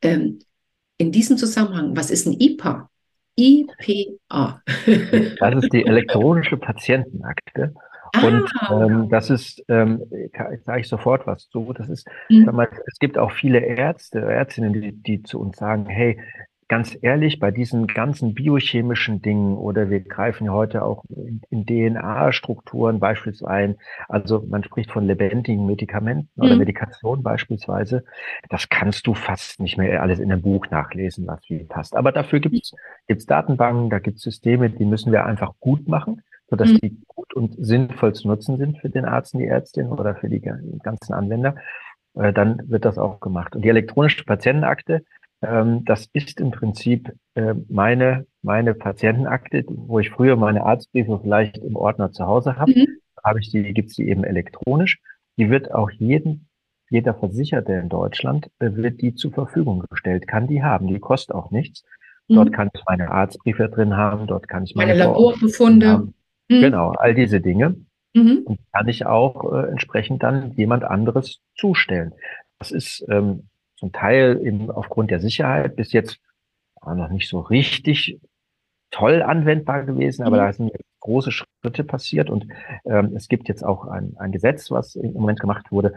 Ähm, 0.01 0.39
in 0.97 1.11
diesem 1.11 1.37
Zusammenhang, 1.37 1.95
was 1.95 2.09
ist 2.09 2.25
ein 2.25 2.39
IPA? 2.39 2.89
IPA. 3.35 4.61
das 5.39 5.63
ist 5.63 5.73
die 5.73 5.85
elektronische 5.85 6.57
Patientenakte. 6.57 7.73
Ah, 8.15 8.27
und 8.27 8.51
ähm, 8.71 9.09
das 9.09 9.29
ist, 9.29 9.63
ähm, 9.69 10.03
sage 10.63 10.81
ich 10.81 10.87
sofort 10.87 11.25
was 11.25 11.49
zu. 11.49 11.73
Das 11.73 11.89
ist, 11.89 12.07
mhm. 12.29 12.45
mal, 12.45 12.69
es 12.85 12.99
gibt 12.99 13.17
auch 13.17 13.31
viele 13.31 13.59
Ärzte, 13.59 14.19
Ärztinnen, 14.19 14.73
die, 14.73 14.91
die 14.91 15.23
zu 15.23 15.39
uns 15.39 15.57
sagen, 15.57 15.87
hey, 15.87 16.19
ganz 16.73 16.97
ehrlich, 17.03 17.39
bei 17.39 17.51
diesen 17.51 17.85
ganzen 17.85 18.33
biochemischen 18.33 19.21
Dingen 19.21 19.57
oder 19.59 19.91
wir 19.91 19.99
greifen 19.99 20.45
ja 20.45 20.53
heute 20.53 20.83
auch 20.83 21.03
in, 21.09 21.39
in 21.51 21.67
DNA-Strukturen 21.67 22.99
beispielsweise 22.99 23.47
ein, 23.47 23.75
also 24.09 24.43
man 24.49 24.63
spricht 24.63 24.89
von 24.89 25.05
lebendigen 25.05 25.67
Medikamenten 25.67 26.31
mhm. 26.35 26.43
oder 26.43 26.55
Medikation 26.55 27.21
beispielsweise, 27.21 28.03
das 28.49 28.69
kannst 28.69 29.05
du 29.05 29.13
fast 29.13 29.59
nicht 29.59 29.77
mehr 29.77 30.01
alles 30.01 30.17
in 30.17 30.31
einem 30.31 30.41
Buch 30.41 30.65
nachlesen, 30.71 31.27
was 31.27 31.47
wie 31.47 31.63
passt. 31.63 31.95
Aber 31.95 32.11
dafür 32.11 32.39
gibt 32.39 32.55
es 32.55 32.73
gibt's 33.07 33.27
Datenbanken, 33.27 33.91
da 33.91 33.99
gibt 33.99 34.17
es 34.17 34.23
Systeme, 34.23 34.71
die 34.71 34.85
müssen 34.85 35.11
wir 35.11 35.27
einfach 35.27 35.53
gut 35.59 35.87
machen, 35.87 36.23
sodass 36.49 36.69
mhm. 36.69 36.77
die 36.77 36.97
gut 37.05 37.35
und 37.35 37.53
sinnvoll 37.63 38.15
zu 38.15 38.27
nutzen 38.27 38.57
sind 38.57 38.79
für 38.79 38.89
den 38.89 39.05
Arzt 39.05 39.35
und 39.35 39.41
die 39.41 39.47
Ärztin 39.47 39.89
oder 39.89 40.15
für 40.15 40.27
die 40.27 40.41
ganzen 40.41 41.13
Anwender. 41.13 41.55
Äh, 42.15 42.33
dann 42.33 42.67
wird 42.67 42.83
das 42.83 42.97
auch 42.97 43.19
gemacht. 43.19 43.55
Und 43.55 43.63
die 43.63 43.69
elektronische 43.69 44.23
Patientenakte, 44.23 45.05
das 45.85 46.07
ist 46.13 46.39
im 46.39 46.51
Prinzip 46.51 47.11
äh, 47.35 47.53
meine, 47.67 48.25
meine 48.41 48.73
Patientenakte, 48.73 49.65
wo 49.67 49.99
ich 49.99 50.09
früher 50.09 50.35
meine 50.35 50.63
Arztbriefe 50.63 51.19
vielleicht 51.21 51.57
im 51.57 51.75
Ordner 51.75 52.11
zu 52.11 52.25
Hause 52.25 52.57
habe. 52.57 52.71
Mhm. 52.71 52.87
Habe 53.23 53.39
ich 53.39 53.51
die, 53.51 53.73
gibt's 53.73 53.95
die 53.95 54.07
eben 54.07 54.23
elektronisch. 54.23 54.99
Die 55.37 55.49
wird 55.49 55.73
auch 55.73 55.89
jeden, 55.91 56.47
jeder 56.89 57.13
Versicherte 57.13 57.73
in 57.73 57.89
Deutschland 57.89 58.49
äh, 58.59 58.75
wird 58.75 59.01
die 59.01 59.15
zur 59.15 59.31
Verfügung 59.31 59.83
gestellt, 59.89 60.27
kann 60.27 60.47
die 60.47 60.63
haben. 60.63 60.87
Die 60.87 60.99
kostet 60.99 61.35
auch 61.35 61.51
nichts. 61.51 61.83
Mhm. 62.27 62.35
Dort 62.35 62.53
kann 62.53 62.69
ich 62.73 62.81
meine 62.87 63.11
Arztbriefe 63.11 63.69
drin 63.69 63.97
haben, 63.97 64.27
dort 64.27 64.47
kann 64.47 64.63
ich 64.63 64.75
meine, 64.75 64.93
meine 64.93 65.05
Laborbefunde. 65.05 66.09
Mhm. 66.49 66.61
Genau, 66.61 66.89
all 66.91 67.13
diese 67.13 67.41
Dinge. 67.41 67.75
Mhm. 68.13 68.43
Und 68.45 68.59
kann 68.71 68.87
ich 68.87 69.05
auch 69.05 69.51
äh, 69.51 69.69
entsprechend 69.71 70.23
dann 70.23 70.53
jemand 70.53 70.83
anderes 70.83 71.41
zustellen. 71.55 72.13
Das 72.59 72.71
ist 72.71 73.05
ähm, 73.09 73.49
zum 73.83 73.91
Teil 73.91 74.39
eben 74.45 74.71
aufgrund 74.71 75.11
der 75.11 75.19
Sicherheit 75.19 75.75
bis 75.75 75.91
jetzt 75.91 76.17
noch 76.85 77.09
nicht 77.09 77.27
so 77.27 77.41
richtig 77.41 78.21
toll 78.91 79.21
anwendbar 79.21 79.83
gewesen, 79.83 80.23
aber 80.23 80.37
mhm. 80.37 80.41
da 80.41 80.53
sind 80.53 80.71
große 81.01 81.31
Schritte 81.31 81.83
passiert 81.83 82.29
und 82.29 82.47
ähm, 82.85 83.11
es 83.13 83.27
gibt 83.27 83.49
jetzt 83.49 83.61
auch 83.61 83.87
ein, 83.87 84.15
ein 84.17 84.31
Gesetz, 84.31 84.71
was 84.71 84.95
im 84.95 85.11
Moment 85.11 85.41
gemacht 85.41 85.69
wurde, 85.69 85.95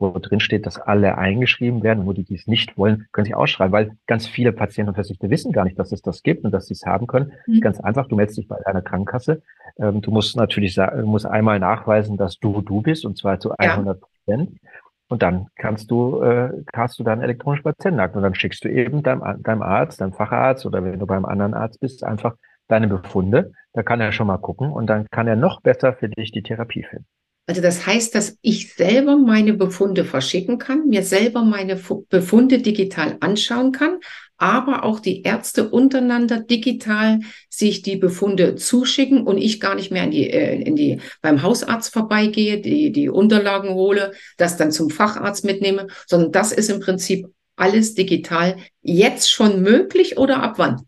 wo 0.00 0.10
drin 0.18 0.40
steht, 0.40 0.66
dass 0.66 0.80
alle 0.80 1.18
eingeschrieben 1.18 1.84
werden 1.84 2.00
und 2.00 2.06
wo 2.06 2.12
die 2.12 2.24
dies 2.24 2.48
nicht 2.48 2.76
wollen, 2.76 3.06
können 3.12 3.26
sich 3.26 3.36
ausschreiben, 3.36 3.72
weil 3.72 3.96
ganz 4.08 4.26
viele 4.26 4.52
Patienten 4.52 4.88
und 4.88 4.94
Versicherte 4.94 5.30
wissen 5.30 5.52
gar 5.52 5.64
nicht, 5.64 5.78
dass 5.78 5.92
es 5.92 6.02
das 6.02 6.24
gibt 6.24 6.44
und 6.44 6.50
dass 6.50 6.66
sie 6.66 6.74
es 6.74 6.84
haben 6.84 7.06
können. 7.06 7.32
Mhm. 7.46 7.60
Ganz 7.60 7.78
einfach, 7.78 8.08
du 8.08 8.16
meldest 8.16 8.38
dich 8.38 8.48
bei 8.48 8.58
deiner 8.64 8.82
Krankenkasse. 8.82 9.42
Ähm, 9.78 10.00
du 10.00 10.10
musst 10.10 10.36
natürlich 10.36 10.76
musst 11.04 11.26
einmal 11.26 11.60
nachweisen, 11.60 12.16
dass 12.16 12.40
du 12.40 12.60
du 12.60 12.82
bist 12.82 13.04
und 13.04 13.16
zwar 13.16 13.38
zu 13.38 13.52
100 13.56 14.00
Prozent. 14.00 14.50
Ja. 14.60 14.70
Und 15.08 15.22
dann 15.22 15.48
kannst 15.56 15.90
du, 15.90 16.22
äh, 16.22 16.50
hast 16.74 16.98
du 16.98 17.04
dann 17.04 17.22
elektronisch 17.22 17.62
Patientenakt 17.62 18.14
und 18.14 18.22
dann 18.22 18.34
schickst 18.34 18.64
du 18.64 18.68
eben 18.68 19.02
deinem, 19.02 19.42
deinem 19.42 19.62
Arzt, 19.62 20.00
deinem 20.00 20.12
Facharzt 20.12 20.66
oder 20.66 20.84
wenn 20.84 20.98
du 20.98 21.06
beim 21.06 21.24
anderen 21.24 21.54
Arzt 21.54 21.80
bist, 21.80 22.04
einfach 22.04 22.34
deine 22.68 22.88
Befunde. 22.88 23.52
Da 23.72 23.82
kann 23.82 24.00
er 24.00 24.12
schon 24.12 24.26
mal 24.26 24.38
gucken 24.38 24.70
und 24.70 24.86
dann 24.86 25.06
kann 25.10 25.26
er 25.26 25.36
noch 25.36 25.62
besser 25.62 25.94
für 25.94 26.08
dich 26.08 26.32
die 26.32 26.42
Therapie 26.42 26.84
finden. 26.84 27.06
Also 27.46 27.62
das 27.62 27.86
heißt, 27.86 28.14
dass 28.14 28.36
ich 28.42 28.74
selber 28.74 29.16
meine 29.16 29.54
Befunde 29.54 30.04
verschicken 30.04 30.58
kann, 30.58 30.88
mir 30.88 31.02
selber 31.02 31.42
meine 31.42 31.80
Befunde 32.10 32.58
digital 32.58 33.16
anschauen 33.20 33.72
kann, 33.72 34.00
aber 34.38 34.84
auch 34.84 35.00
die 35.00 35.22
Ärzte 35.22 35.68
untereinander 35.68 36.40
digital 36.40 37.20
sich 37.50 37.82
die 37.82 37.96
Befunde 37.96 38.54
zuschicken 38.54 39.26
und 39.26 39.36
ich 39.36 39.60
gar 39.60 39.74
nicht 39.74 39.90
mehr 39.90 40.04
in 40.04 40.10
die, 40.10 40.30
äh, 40.30 40.62
in 40.62 40.76
die 40.76 41.00
beim 41.20 41.42
Hausarzt 41.42 41.92
vorbeigehe, 41.92 42.60
die, 42.60 42.92
die 42.92 43.08
Unterlagen 43.08 43.74
hole, 43.74 44.12
das 44.36 44.56
dann 44.56 44.72
zum 44.72 44.90
Facharzt 44.90 45.44
mitnehme, 45.44 45.88
sondern 46.06 46.32
das 46.32 46.52
ist 46.52 46.70
im 46.70 46.80
Prinzip 46.80 47.26
alles 47.56 47.94
digital 47.94 48.56
jetzt 48.80 49.30
schon 49.30 49.62
möglich 49.62 50.16
oder 50.16 50.42
ab 50.42 50.54
wann? 50.56 50.87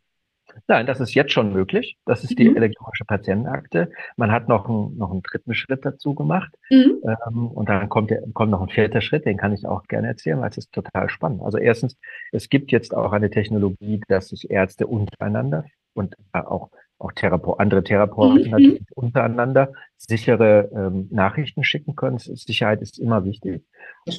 Nein, 0.71 0.87
das 0.87 1.01
ist 1.01 1.15
jetzt 1.15 1.33
schon 1.33 1.53
möglich. 1.53 1.99
Das 2.05 2.23
ist 2.23 2.39
die 2.39 2.49
mhm. 2.49 2.57
elektronische 2.57 3.05
Patientenakte. 3.05 3.91
Man 4.17 4.31
hat 4.31 4.47
noch, 4.47 4.69
ein, 4.69 4.97
noch 4.97 5.11
einen 5.11 5.21
dritten 5.21 5.53
Schritt 5.53 5.85
dazu 5.85 6.15
gemacht. 6.15 6.55
Mhm. 6.71 7.03
Ähm, 7.03 7.49
und 7.49 7.69
dann 7.69 7.89
kommt, 7.89 8.11
der, 8.13 8.23
kommt 8.35 8.53
noch 8.53 8.63
ein 8.63 8.69
vierter 8.69 9.01
Schritt, 9.01 9.27
den 9.27 9.37
kann 9.37 9.53
ich 9.53 9.67
auch 9.67 9.83
gerne 9.89 10.07
erzählen, 10.07 10.41
weil 10.41 10.51
es 10.51 10.59
ist 10.59 10.71
total 10.71 11.11
spannend. 11.11 11.43
Also 11.43 11.59
erstens, 11.59 11.99
es 12.31 12.49
gibt 12.49 12.71
jetzt 12.71 12.95
auch 12.95 13.11
eine 13.11 13.31
Technologie, 13.31 14.01
dass 14.07 14.29
sich 14.29 14.49
Ärzte 14.49 14.87
untereinander 14.87 15.65
und 15.95 16.15
äh, 16.33 16.39
auch 16.39 16.71
auch 17.01 17.13
Therape 17.13 17.59
andere 17.59 17.83
Therapeuten 17.83 18.45
mhm. 18.45 18.51
natürlich 18.51 18.83
untereinander 18.95 19.73
sichere 19.97 20.71
ähm, 20.75 21.09
Nachrichten 21.11 21.65
schicken 21.65 21.97
können. 21.97 22.19
Sicherheit 22.19 22.83
ist 22.83 22.99
immer 22.99 23.25
wichtig. 23.25 23.63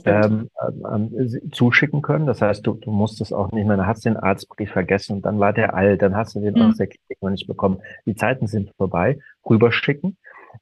Ähm, 0.05 0.49
ähm, 0.91 1.51
zuschicken 1.51 2.01
können. 2.01 2.25
Das 2.25 2.41
heißt, 2.41 2.65
du, 2.65 2.73
du 2.73 2.91
musst 2.91 3.21
es 3.21 3.33
auch 3.33 3.51
nicht 3.51 3.67
mehr, 3.67 3.77
dann 3.77 3.87
hast 3.87 4.05
du 4.05 4.09
den 4.09 4.17
Arztbrief 4.17 4.71
vergessen 4.71 5.17
und 5.17 5.25
dann 5.25 5.39
war 5.39 5.53
der 5.53 5.73
alt, 5.73 6.01
dann 6.01 6.15
hast 6.15 6.35
du 6.35 6.39
den 6.39 6.55
mhm. 6.55 6.61
aus 6.61 6.77
der 6.77 6.87
Klinik 6.87 7.21
noch 7.21 7.29
nicht 7.29 7.47
bekommen. 7.47 7.81
Die 8.05 8.15
Zeiten 8.15 8.47
sind 8.47 8.71
vorbei. 8.77 9.19
Rüberschicken. 9.47 10.17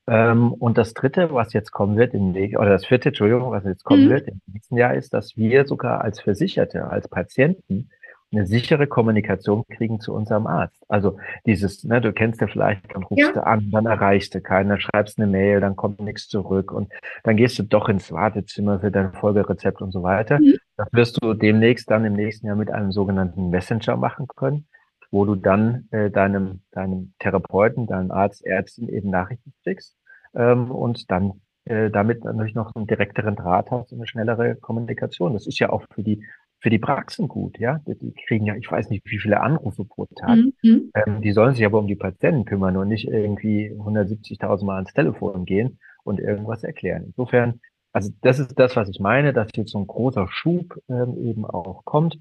Ähm, 0.07 0.53
und 0.53 0.77
das 0.77 0.93
dritte, 0.93 1.33
was 1.33 1.53
jetzt 1.53 1.71
kommen 1.71 1.97
wird 1.97 2.13
im 2.13 2.33
Weg, 2.33 2.57
oder 2.57 2.69
das 2.69 2.85
vierte, 2.85 3.09
Entschuldigung, 3.09 3.51
was 3.51 3.63
jetzt 3.63 3.83
kommen 3.83 4.05
mhm. 4.05 4.09
wird 4.09 4.27
im 4.27 4.41
nächsten 4.47 4.77
Jahr, 4.77 4.93
ist, 4.93 5.13
dass 5.13 5.35
wir 5.35 5.65
sogar 5.65 6.01
als 6.01 6.19
Versicherte, 6.19 6.89
als 6.89 7.07
Patienten 7.07 7.89
eine 8.31 8.45
sichere 8.45 8.87
Kommunikation 8.87 9.63
kriegen 9.67 9.99
zu 9.99 10.13
unserem 10.13 10.45
Arzt. 10.45 10.83
Also 10.87 11.17
dieses, 11.45 11.83
ne, 11.83 11.99
du 11.99 12.13
kennst 12.13 12.41
ja 12.41 12.47
vielleicht, 12.47 12.93
dann 12.93 13.03
rufst 13.03 13.27
ja. 13.27 13.31
du 13.31 13.45
an, 13.45 13.69
dann 13.71 13.85
erreichst 13.85 14.35
du 14.35 14.41
keinen, 14.41 14.69
dann 14.69 14.79
schreibst 14.79 15.17
eine 15.17 15.27
Mail, 15.27 15.59
dann 15.61 15.75
kommt 15.75 15.99
nichts 15.99 16.27
zurück 16.27 16.71
und 16.71 16.91
dann 17.23 17.37
gehst 17.37 17.57
du 17.57 17.63
doch 17.63 17.89
ins 17.89 18.11
Wartezimmer 18.11 18.79
für 18.79 18.91
dein 18.91 19.13
Folgerezept 19.13 19.81
und 19.81 19.91
so 19.91 20.03
weiter. 20.03 20.39
Mhm. 20.39 20.57
Das 20.77 20.87
wirst 20.91 21.23
du 21.23 21.33
demnächst 21.33 21.89
dann 21.89 22.05
im 22.05 22.13
nächsten 22.13 22.47
Jahr 22.47 22.55
mit 22.55 22.71
einem 22.71 22.91
sogenannten 22.91 23.49
Messenger 23.49 23.97
machen 23.97 24.27
können, 24.27 24.67
wo 25.11 25.25
du 25.25 25.35
dann 25.35 25.87
äh, 25.91 26.11
deinem, 26.11 26.61
deinem 26.71 27.13
Therapeuten, 27.19 27.87
deinem 27.87 28.11
Arzt, 28.11 28.45
Ärztin 28.45 28.89
eben 28.89 29.09
Nachrichten 29.09 29.53
schickst 29.63 29.97
ähm, 30.35 30.69
und 30.69 31.09
dann 31.09 31.41
äh, 31.65 31.89
damit 31.91 32.23
natürlich 32.23 32.55
noch 32.55 32.73
einen 32.75 32.87
direkteren 32.87 33.35
Draht 33.35 33.69
hast 33.71 33.91
und 33.91 33.99
eine 33.99 34.07
schnellere 34.07 34.55
Kommunikation. 34.55 35.33
Das 35.33 35.45
ist 35.45 35.59
ja 35.59 35.69
auch 35.69 35.83
für 35.93 36.03
die 36.03 36.25
für 36.59 36.69
die 36.69 36.79
Praxen 36.79 37.27
gut, 37.27 37.57
ja. 37.57 37.79
Die 37.85 38.13
kriegen 38.27 38.45
ja, 38.45 38.55
ich 38.55 38.69
weiß 38.69 38.89
nicht, 38.89 39.05
wie 39.09 39.19
viele 39.19 39.41
Anrufe 39.41 39.85
pro 39.85 40.05
Tag. 40.05 40.37
Mhm. 40.61 40.91
Ähm, 40.93 41.21
die 41.21 41.31
sollen 41.31 41.55
sich 41.55 41.65
aber 41.65 41.79
um 41.79 41.87
die 41.87 41.95
Patienten 41.95 42.45
kümmern 42.45 42.75
und 42.77 42.89
nicht 42.89 43.07
irgendwie 43.07 43.71
170.000 43.71 44.65
Mal 44.65 44.75
ans 44.75 44.93
Telefon 44.93 45.45
gehen 45.45 45.79
und 46.03 46.19
irgendwas 46.19 46.63
erklären. 46.63 47.05
Insofern, 47.07 47.61
also 47.93 48.11
das 48.21 48.39
ist 48.39 48.59
das, 48.59 48.75
was 48.75 48.89
ich 48.89 48.99
meine, 48.99 49.31
dass 49.31 49.49
jetzt 49.55 49.71
so 49.71 49.79
ein 49.79 49.87
großer 49.87 50.27
Schub 50.29 50.77
ähm, 50.89 51.17
eben 51.17 51.45
auch 51.45 51.85
kommt. 51.85 52.19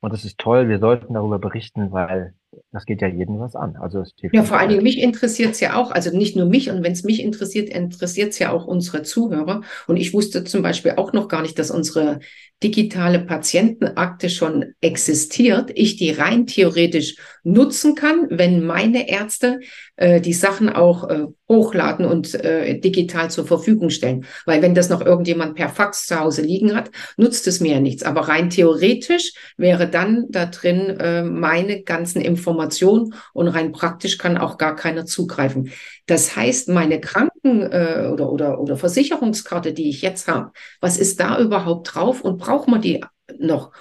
Und 0.00 0.12
das 0.12 0.24
ist 0.24 0.38
toll. 0.38 0.68
Wir 0.68 0.78
sollten 0.78 1.14
darüber 1.14 1.38
berichten, 1.38 1.90
weil 1.90 2.34
das 2.72 2.86
geht 2.86 3.02
ja 3.02 3.08
jedem 3.08 3.38
was 3.38 3.54
an. 3.54 3.76
Also 3.76 4.02
ja, 4.32 4.42
vor 4.42 4.58
allen 4.58 4.70
Dingen 4.70 4.82
mich 4.82 4.98
interessiert 4.98 5.52
es 5.52 5.60
ja 5.60 5.76
auch, 5.76 5.90
also 5.90 6.16
nicht 6.16 6.36
nur 6.36 6.46
mich, 6.46 6.70
und 6.70 6.82
wenn 6.82 6.92
es 6.92 7.04
mich 7.04 7.22
interessiert, 7.22 7.68
interessiert 7.68 8.30
es 8.30 8.38
ja 8.38 8.52
auch 8.52 8.66
unsere 8.66 9.02
Zuhörer. 9.02 9.62
Und 9.86 9.96
ich 9.96 10.14
wusste 10.14 10.44
zum 10.44 10.62
Beispiel 10.62 10.92
auch 10.96 11.12
noch 11.12 11.28
gar 11.28 11.42
nicht, 11.42 11.58
dass 11.58 11.70
unsere 11.70 12.20
digitale 12.62 13.20
Patientenakte 13.20 14.30
schon 14.30 14.74
existiert, 14.80 15.70
ich 15.74 15.96
die 15.96 16.10
rein 16.10 16.46
theoretisch 16.46 17.16
nutzen 17.44 17.94
kann, 17.94 18.26
wenn 18.30 18.64
meine 18.64 19.08
Ärzte 19.08 19.60
äh, 19.96 20.20
die 20.20 20.32
Sachen 20.32 20.68
auch 20.68 21.08
äh, 21.08 21.26
hochladen 21.48 22.04
und 22.04 22.34
äh, 22.34 22.78
digital 22.80 23.30
zur 23.30 23.46
Verfügung 23.46 23.90
stellen. 23.90 24.26
Weil 24.44 24.60
wenn 24.60 24.74
das 24.74 24.88
noch 24.88 25.00
irgendjemand 25.00 25.54
per 25.54 25.68
Fax 25.68 26.06
zu 26.06 26.18
Hause 26.18 26.42
liegen 26.42 26.74
hat, 26.74 26.90
nutzt 27.16 27.46
es 27.46 27.60
mir 27.60 27.74
ja 27.74 27.80
nichts. 27.80 28.02
Aber 28.02 28.22
rein 28.22 28.50
theoretisch 28.50 29.32
wäre 29.56 29.88
dann 29.88 30.26
da 30.28 30.46
drin 30.46 30.98
äh, 30.98 31.22
meine 31.22 31.82
ganzen 31.82 32.20
Informationen 32.20 32.37
und 32.46 33.48
rein 33.48 33.72
praktisch 33.72 34.18
kann 34.18 34.38
auch 34.38 34.58
gar 34.58 34.76
keiner 34.76 35.06
zugreifen. 35.06 35.72
Das 36.06 36.36
heißt, 36.36 36.68
meine 36.68 37.00
Kranken- 37.00 37.62
äh, 37.70 38.10
oder, 38.12 38.30
oder, 38.30 38.60
oder 38.60 38.76
Versicherungskarte, 38.76 39.72
die 39.72 39.90
ich 39.90 40.02
jetzt 40.02 40.28
habe, 40.28 40.52
was 40.80 40.98
ist 40.98 41.20
da 41.20 41.38
überhaupt 41.38 41.94
drauf 41.94 42.22
und 42.22 42.38
braucht 42.38 42.68
man 42.68 42.80
die 42.80 43.04
noch? 43.38 43.72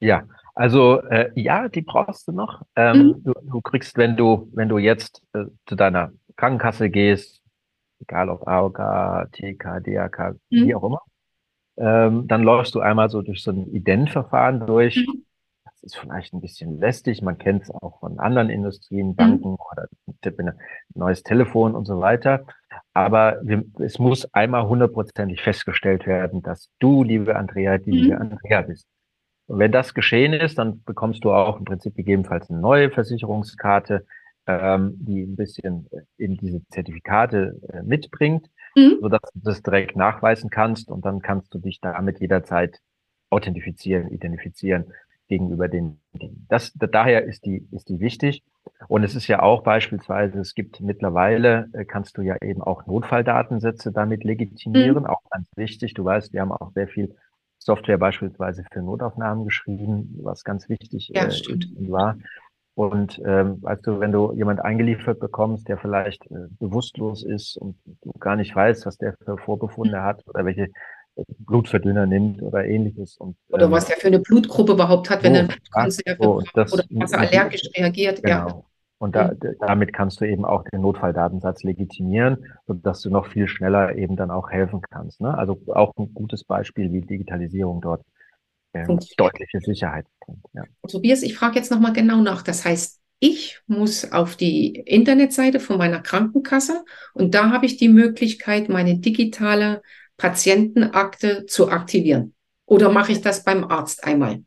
Ja, 0.00 0.24
also 0.54 1.00
äh, 1.02 1.30
ja, 1.34 1.68
die 1.68 1.82
brauchst 1.82 2.28
du 2.28 2.32
noch. 2.32 2.62
Ähm, 2.76 2.98
mhm. 2.98 3.24
du, 3.24 3.32
du, 3.42 3.60
kriegst, 3.60 3.96
wenn 3.96 4.16
du, 4.16 4.50
wenn 4.54 4.68
du 4.68 4.78
jetzt 4.78 5.22
äh, 5.32 5.44
zu 5.66 5.74
deiner 5.74 6.12
Krankenkasse 6.36 6.90
gehst, 6.90 7.42
egal 8.00 8.28
ob 8.30 8.46
AOK, 8.48 8.78
TK, 9.32 9.80
DAK, 9.80 10.36
mhm. 10.50 10.66
wie 10.66 10.74
auch 10.74 10.84
immer, 10.84 11.02
ähm, 11.76 12.26
dann 12.28 12.42
läufst 12.42 12.74
du 12.74 12.80
einmal 12.80 13.10
so 13.10 13.22
durch 13.22 13.42
so 13.42 13.52
ein 13.52 13.72
Identverfahren 13.72 14.66
durch. 14.66 14.96
Mhm 14.96 15.24
ist 15.82 15.96
vielleicht 15.96 16.32
ein 16.32 16.40
bisschen 16.40 16.78
lästig. 16.78 17.22
Man 17.22 17.38
kennt 17.38 17.62
es 17.62 17.70
auch 17.70 18.00
von 18.00 18.18
anderen 18.18 18.50
Industrien, 18.50 19.08
mhm. 19.08 19.16
Banken 19.16 19.50
mhm. 19.50 19.58
oder 19.72 19.88
ein 20.24 20.52
neues 20.94 21.22
Telefon 21.22 21.74
und 21.74 21.86
so 21.86 22.00
weiter. 22.00 22.44
Aber 22.92 23.40
wir, 23.42 23.64
es 23.78 23.98
muss 23.98 24.32
einmal 24.34 24.68
hundertprozentig 24.68 25.42
festgestellt 25.42 26.06
werden, 26.06 26.42
dass 26.42 26.70
du, 26.78 27.02
liebe 27.02 27.36
Andrea, 27.36 27.78
die 27.78 27.90
mhm. 27.90 27.96
liebe 27.96 28.20
Andrea 28.20 28.62
bist. 28.62 28.86
Und 29.46 29.58
wenn 29.58 29.72
das 29.72 29.94
geschehen 29.94 30.32
ist, 30.32 30.58
dann 30.58 30.82
bekommst 30.84 31.24
du 31.24 31.32
auch 31.32 31.58
im 31.58 31.64
Prinzip 31.64 31.94
gegebenenfalls 31.96 32.50
eine 32.50 32.60
neue 32.60 32.90
Versicherungskarte, 32.90 34.06
ähm, 34.46 34.94
die 35.00 35.22
ein 35.22 35.36
bisschen 35.36 35.88
äh, 35.90 36.02
eben 36.22 36.36
diese 36.36 36.64
Zertifikate 36.68 37.60
äh, 37.72 37.82
mitbringt, 37.82 38.48
mhm. 38.76 38.98
sodass 39.00 39.20
du 39.34 39.40
das 39.42 39.62
direkt 39.62 39.96
nachweisen 39.96 40.50
kannst 40.50 40.88
und 40.88 41.04
dann 41.04 41.20
kannst 41.20 41.52
du 41.54 41.58
dich 41.58 41.80
damit 41.80 42.20
jederzeit 42.20 42.78
authentifizieren, 43.30 44.08
identifizieren 44.08 44.92
gegenüber 45.30 45.68
den 45.68 46.00
Dingen. 46.12 46.44
Das, 46.50 46.72
daher 46.74 47.24
ist 47.24 47.46
die, 47.46 47.66
ist 47.70 47.88
die 47.88 48.00
wichtig. 48.00 48.42
Und 48.88 49.04
es 49.04 49.14
ist 49.14 49.28
ja 49.28 49.40
auch 49.40 49.62
beispielsweise, 49.62 50.40
es 50.40 50.54
gibt 50.54 50.80
mittlerweile, 50.80 51.70
äh, 51.72 51.84
kannst 51.84 52.18
du 52.18 52.22
ja 52.22 52.36
eben 52.42 52.60
auch 52.60 52.84
Notfalldatensätze 52.86 53.92
damit 53.92 54.24
legitimieren, 54.24 55.04
mhm. 55.04 55.06
auch 55.06 55.22
ganz 55.30 55.48
wichtig. 55.56 55.94
Du 55.94 56.04
weißt, 56.04 56.32
wir 56.32 56.42
haben 56.42 56.52
auch 56.52 56.72
sehr 56.72 56.88
viel 56.88 57.14
Software 57.58 57.98
beispielsweise 57.98 58.64
für 58.72 58.82
Notaufnahmen 58.82 59.44
geschrieben, 59.44 60.18
was 60.22 60.44
ganz 60.44 60.68
wichtig 60.68 61.10
ja, 61.14 61.26
äh, 61.26 61.90
war. 61.90 62.16
Und 62.74 63.20
ähm, 63.24 63.62
weißt 63.62 63.86
du, 63.86 64.00
wenn 64.00 64.12
du 64.12 64.32
jemand 64.32 64.60
eingeliefert 64.64 65.20
bekommst, 65.20 65.68
der 65.68 65.78
vielleicht 65.78 66.26
äh, 66.30 66.48
bewusstlos 66.58 67.22
ist 67.22 67.56
und 67.56 67.76
du 68.02 68.12
gar 68.18 68.36
nicht 68.36 68.54
weißt, 68.54 68.86
was 68.86 68.96
der 68.98 69.14
für 69.24 69.38
Vorbefunde 69.38 69.98
mhm. 69.98 70.02
hat 70.02 70.26
oder 70.26 70.44
welche 70.44 70.68
Blutverdünner 71.38 72.06
nimmt 72.06 72.42
oder 72.42 72.64
ähnliches. 72.64 73.16
Und, 73.18 73.36
oder 73.48 73.66
ähm, 73.66 73.72
was 73.72 73.90
er 73.90 73.96
für 73.96 74.08
eine 74.08 74.20
Blutgruppe 74.20 74.72
überhaupt 74.72 75.10
hat, 75.10 75.22
wenn 75.22 75.34
er 75.34 75.48
das, 75.72 75.98
oder 76.18 76.84
was 76.90 77.12
er 77.12 77.20
allergisch 77.20 77.68
reagiert. 77.76 78.22
Genau. 78.22 78.48
Ja. 78.48 78.62
Und 78.98 79.16
da, 79.16 79.32
damit 79.60 79.94
kannst 79.94 80.20
du 80.20 80.26
eben 80.26 80.44
auch 80.44 80.62
den 80.64 80.82
Notfalldatensatz 80.82 81.62
legitimieren, 81.62 82.44
sodass 82.66 83.00
du 83.00 83.08
noch 83.08 83.28
viel 83.28 83.48
schneller 83.48 83.96
eben 83.96 84.14
dann 84.14 84.30
auch 84.30 84.50
helfen 84.50 84.82
kannst. 84.90 85.22
Ne? 85.22 85.36
Also 85.36 85.58
auch 85.68 85.94
ein 85.96 86.12
gutes 86.12 86.44
Beispiel, 86.44 86.92
wie 86.92 87.00
Digitalisierung 87.00 87.80
dort 87.80 88.04
ähm, 88.74 89.00
deutliche 89.16 89.60
Sicherheit 89.60 90.04
bringt. 90.20 90.44
Ja. 90.52 90.64
Tobias, 90.86 91.22
ich 91.22 91.34
frage 91.34 91.56
jetzt 91.56 91.70
nochmal 91.70 91.94
genau 91.94 92.20
nach. 92.20 92.42
Das 92.42 92.66
heißt, 92.66 93.00
ich 93.20 93.60
muss 93.66 94.12
auf 94.12 94.36
die 94.36 94.76
Internetseite 94.76 95.60
von 95.60 95.78
meiner 95.78 96.00
Krankenkasse 96.00 96.84
und 97.14 97.34
da 97.34 97.50
habe 97.50 97.66
ich 97.66 97.76
die 97.76 97.88
Möglichkeit, 97.88 98.68
meine 98.68 98.98
digitale 98.98 99.82
Patientenakte 100.20 101.46
zu 101.46 101.70
aktivieren? 101.70 102.34
Oder 102.66 102.90
mache 102.90 103.12
ich 103.12 103.20
das 103.22 103.42
beim 103.42 103.64
Arzt 103.64 104.04
einmal? 104.04 104.42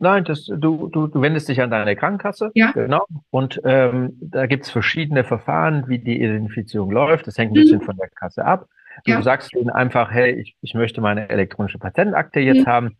Nein, 0.00 0.24
das, 0.24 0.44
du, 0.44 0.88
du, 0.88 1.08
du 1.08 1.20
wendest 1.20 1.48
dich 1.48 1.60
an 1.60 1.70
deine 1.70 1.96
Krankenkasse. 1.96 2.50
Ja. 2.54 2.70
Genau. 2.72 3.04
Und 3.30 3.60
ähm, 3.64 4.16
da 4.20 4.46
gibt's 4.46 4.70
verschiedene 4.70 5.24
Verfahren, 5.24 5.88
wie 5.88 5.98
die 5.98 6.20
Identifizierung 6.20 6.90
läuft. 6.90 7.26
Das 7.26 7.36
hängt 7.36 7.52
ein 7.52 7.58
mhm. 7.58 7.62
bisschen 7.62 7.80
von 7.80 7.96
der 7.96 8.08
Kasse 8.08 8.44
ab. 8.44 8.68
Du 9.04 9.12
ja. 9.12 9.22
sagst 9.22 9.54
ihnen 9.54 9.70
einfach, 9.70 10.10
hey, 10.10 10.40
ich, 10.40 10.56
ich 10.60 10.74
möchte 10.74 11.00
meine 11.00 11.28
elektronische 11.28 11.78
Patientenakte 11.78 12.40
jetzt 12.40 12.66
mhm. 12.66 12.70
haben. 12.70 12.96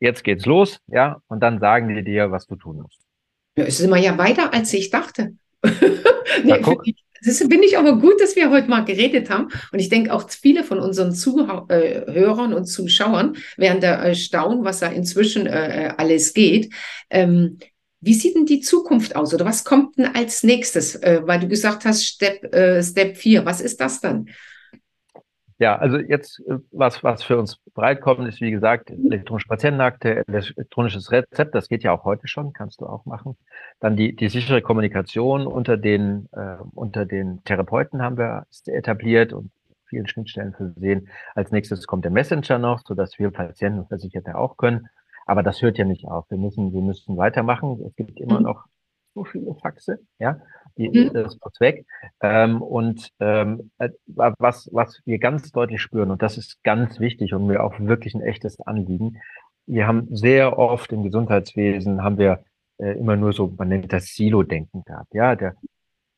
Jetzt 0.00 0.22
geht's 0.22 0.46
los, 0.46 0.78
ja. 0.86 1.20
Und 1.26 1.40
dann 1.40 1.58
sagen 1.58 1.94
die 1.94 2.04
dir, 2.04 2.30
was 2.30 2.46
du 2.46 2.56
tun 2.56 2.80
musst. 2.82 3.00
Ja, 3.58 3.64
es 3.64 3.80
ist 3.80 3.86
immer 3.86 3.98
ja 3.98 4.16
weiter, 4.16 4.54
als 4.54 4.72
ich 4.72 4.90
dachte. 4.90 5.34
nee, 5.64 5.70
Na, 6.44 6.58
das 7.22 7.38
finde 7.38 7.64
ich 7.64 7.76
aber 7.76 7.98
gut, 7.98 8.20
dass 8.20 8.36
wir 8.36 8.50
heute 8.50 8.68
mal 8.68 8.84
geredet 8.84 9.30
haben. 9.30 9.48
Und 9.72 9.78
ich 9.78 9.88
denke 9.88 10.12
auch 10.12 10.28
viele 10.30 10.64
von 10.64 10.78
unseren 10.78 11.12
Zuhörern 11.12 12.52
und 12.54 12.66
Zuschauern 12.66 13.36
werden 13.56 13.80
da 13.80 14.04
äh, 14.04 14.14
staunen, 14.14 14.64
was 14.64 14.80
da 14.80 14.88
inzwischen 14.88 15.46
äh, 15.46 15.86
äh, 15.86 15.88
alles 15.96 16.34
geht. 16.34 16.72
Ähm, 17.10 17.58
wie 18.00 18.14
sieht 18.14 18.36
denn 18.36 18.46
die 18.46 18.60
Zukunft 18.60 19.16
aus 19.16 19.34
oder 19.34 19.44
was 19.44 19.64
kommt 19.64 19.98
denn 19.98 20.14
als 20.14 20.44
nächstes? 20.44 20.94
Äh, 20.94 21.20
weil 21.24 21.40
du 21.40 21.48
gesagt 21.48 21.84
hast, 21.84 22.04
Step, 22.04 22.54
äh, 22.54 22.82
Step 22.82 23.16
4, 23.16 23.44
was 23.44 23.60
ist 23.60 23.80
das 23.80 24.00
dann? 24.00 24.28
Ja, 25.60 25.76
also 25.76 25.98
jetzt, 25.98 26.40
äh, 26.46 26.58
was, 26.70 27.02
was 27.02 27.24
für 27.24 27.36
uns 27.36 27.56
breitkommt, 27.74 28.28
ist 28.28 28.40
wie 28.40 28.52
gesagt 28.52 28.90
elektronische 28.90 29.48
Patientenakte, 29.48 30.24
elektronisches 30.28 31.10
Rezept, 31.10 31.54
das 31.54 31.68
geht 31.68 31.82
ja 31.82 31.92
auch 31.92 32.04
heute 32.04 32.28
schon, 32.28 32.52
kannst 32.52 32.80
du 32.80 32.86
auch 32.86 33.06
machen. 33.06 33.36
Dann 33.80 33.96
die, 33.96 34.14
die 34.14 34.28
sichere 34.28 34.62
Kommunikation 34.62 35.46
unter 35.46 35.76
den, 35.76 36.28
äh, 36.32 36.56
unter 36.74 37.06
den 37.06 37.42
Therapeuten 37.44 38.02
haben 38.02 38.16
wir 38.16 38.46
etabliert 38.66 39.32
und 39.32 39.50
vielen 39.86 40.06
Schnittstellen 40.06 40.54
versehen. 40.54 41.08
Als 41.34 41.50
nächstes 41.50 41.86
kommt 41.86 42.04
der 42.04 42.12
Messenger 42.12 42.58
noch, 42.58 42.80
so 42.86 42.94
dass 42.94 43.18
wir 43.18 43.30
Patienten 43.30 43.80
und 43.80 43.88
Versicherte 43.88 44.36
auch 44.36 44.56
können. 44.56 44.88
Aber 45.26 45.42
das 45.42 45.60
hört 45.60 45.76
ja 45.76 45.84
nicht 45.84 46.06
auf. 46.06 46.30
Wir 46.30 46.38
müssen, 46.38 46.72
wir 46.72 46.82
müssen 46.82 47.16
weitermachen. 47.16 47.82
Es 47.86 47.96
gibt 47.96 48.20
immer 48.20 48.38
mhm. 48.38 48.46
noch 48.46 48.64
so 49.14 49.24
viele 49.24 49.54
Faxe, 49.56 49.98
ja, 50.18 50.40
mhm. 50.78 51.12
das 51.12 51.38
muss 51.42 51.60
weg. 51.60 51.84
Ähm, 52.20 52.62
und 52.62 53.10
ähm, 53.20 53.70
äh, 53.78 53.90
was, 54.06 54.68
was 54.72 55.00
wir 55.04 55.18
ganz 55.18 55.50
deutlich 55.50 55.82
spüren, 55.82 56.10
und 56.10 56.22
das 56.22 56.38
ist 56.38 56.62
ganz 56.62 57.00
wichtig 57.00 57.34
und 57.34 57.46
mir 57.46 57.62
auch 57.62 57.78
wirklich 57.78 58.14
ein 58.14 58.22
echtes 58.22 58.60
Anliegen, 58.60 59.18
wir 59.66 59.86
haben 59.86 60.14
sehr 60.14 60.58
oft 60.58 60.92
im 60.92 61.02
Gesundheitswesen 61.02 62.02
haben 62.02 62.18
wir 62.18 62.44
äh, 62.78 62.92
immer 62.92 63.16
nur 63.16 63.32
so, 63.32 63.52
man 63.56 63.68
nennt 63.68 63.92
das 63.92 64.14
Silo-Denken 64.14 64.84
gehabt. 64.84 65.12
Ja, 65.12 65.36
der 65.36 65.54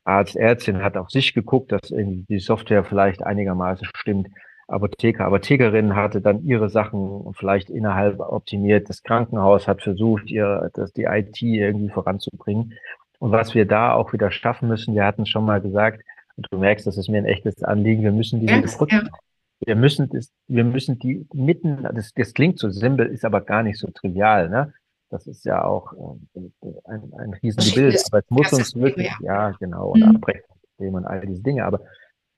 Arzt, 0.04 0.36
Ärztin 0.36 0.82
hat 0.82 0.96
auf 0.96 1.10
sich 1.10 1.34
geguckt, 1.34 1.72
dass 1.72 1.92
die 1.92 2.38
Software 2.38 2.84
vielleicht 2.84 3.22
einigermaßen 3.22 3.88
stimmt. 3.94 4.28
Apotheker, 4.68 5.24
Apothekerin 5.26 5.96
hatte 5.96 6.20
dann 6.20 6.44
ihre 6.44 6.70
Sachen 6.70 7.34
vielleicht 7.34 7.70
innerhalb 7.70 8.20
optimiert. 8.20 8.88
Das 8.88 9.02
Krankenhaus 9.02 9.66
hat 9.66 9.82
versucht, 9.82 10.30
ihr, 10.30 10.70
das, 10.74 10.92
die 10.92 11.04
IT 11.04 11.42
irgendwie 11.42 11.88
voranzubringen. 11.88 12.74
Und 13.20 13.32
was 13.32 13.54
wir 13.54 13.66
da 13.66 13.92
auch 13.92 14.12
wieder 14.14 14.30
schaffen 14.30 14.68
müssen, 14.68 14.94
wir 14.94 15.04
hatten 15.04 15.26
schon 15.26 15.44
mal 15.44 15.60
gesagt, 15.60 16.02
und 16.36 16.46
du 16.50 16.58
merkst, 16.58 16.86
das 16.86 16.96
ist 16.96 17.08
mir 17.08 17.18
ein 17.18 17.26
echtes 17.26 17.62
Anliegen, 17.62 18.02
wir 18.02 18.12
müssen 18.12 18.40
diese 18.40 18.54
yes, 18.54 18.78
Brücken, 18.78 19.02
ja. 19.04 19.18
wir 19.66 19.76
müssen 19.76 20.08
das, 20.08 20.32
wir 20.48 20.64
müssen 20.64 20.98
die 20.98 21.26
mitten, 21.34 21.82
das, 21.94 22.12
das 22.14 22.32
klingt 22.32 22.58
so 22.58 22.70
simpel, 22.70 23.06
ist 23.06 23.26
aber 23.26 23.42
gar 23.42 23.62
nicht 23.62 23.78
so 23.78 23.88
trivial, 23.90 24.48
ne? 24.48 24.72
Das 25.10 25.26
ist 25.26 25.44
ja 25.44 25.64
auch 25.64 25.92
äh, 25.92 26.40
ein, 26.84 27.12
ein 27.18 27.34
Riesenbild, 27.34 28.02
aber 28.10 28.20
es 28.20 28.30
muss 28.30 28.52
uns 28.54 28.74
wirklich, 28.74 29.12
ja, 29.20 29.50
ja 29.50 29.56
genau, 29.60 29.90
und 29.90 30.00
mhm. 30.00 30.16
Abrechnungssystem 30.16 30.94
und 30.94 31.04
all 31.04 31.20
diese 31.26 31.42
Dinge, 31.42 31.64
aber 31.66 31.80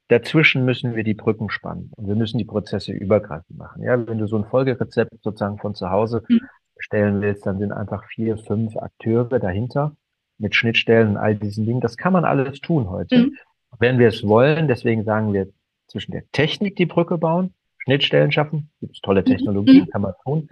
Dazwischen 0.09 0.65
müssen 0.65 0.97
wir 0.97 1.05
die 1.05 1.15
Brücken 1.15 1.49
spannen 1.49 1.93
und 1.97 2.09
wir 2.09 2.17
müssen 2.17 2.39
die 2.39 2.45
Prozesse 2.45 2.93
übergreifend 2.93 3.57
machen. 3.57 3.83
Ja, 3.83 4.05
wenn 4.07 4.19
du 4.19 4.27
so 4.27 4.37
ein 4.37 4.45
Folgerezept 4.45 5.23
sozusagen 5.23 5.59
von 5.59 5.77
zu 5.77 5.91
Hause 5.91 6.25
mhm. 6.29 6.41
stellen 6.77 7.21
willst, 7.21 7.47
dann 7.47 7.61
sind 7.61 7.71
einfach 7.71 8.05
vier, 8.07 8.37
fünf 8.37 8.77
Akteure 8.77 9.39
dahinter 9.39 9.97
mit 10.39 10.55
Schnittstellen 10.55 11.11
und 11.11 11.17
all 11.17 11.35
diesen 11.35 11.67
Dingen. 11.67 11.81
Das 11.81 11.97
kann 11.97 12.13
man 12.13 12.25
alles 12.25 12.61
tun 12.61 12.91
heute. 12.91 13.17
Mhm. 13.19 13.37
Wenn 13.79 13.99
wir 13.99 14.09
es 14.09 14.27
wollen, 14.27 14.69
deswegen 14.69 15.05
sagen 15.05 15.33
wir 15.33 15.49
zwischen 15.87 16.13
der 16.13 16.25
Technik 16.33 16.77
die 16.77 16.87
Brücke 16.87 17.19
bauen, 17.19 17.55
Schnittstellen 17.79 18.33
schaffen, 18.33 18.71
gibt 18.81 18.95
es 18.95 19.01
tolle 19.01 19.25
Technologien, 19.25 19.85
mhm. 19.85 19.91
kann 19.91 20.03
man 20.03 20.15
tun, 20.25 20.49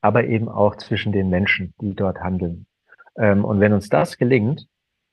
aber 0.00 0.24
eben 0.24 0.48
auch 0.48 0.76
zwischen 0.76 1.12
den 1.12 1.30
Menschen, 1.30 1.74
die 1.80 1.94
dort 1.94 2.20
handeln. 2.20 2.66
Ähm, 3.16 3.44
und 3.44 3.60
wenn 3.60 3.72
uns 3.72 3.88
das 3.88 4.16
gelingt, 4.16 4.66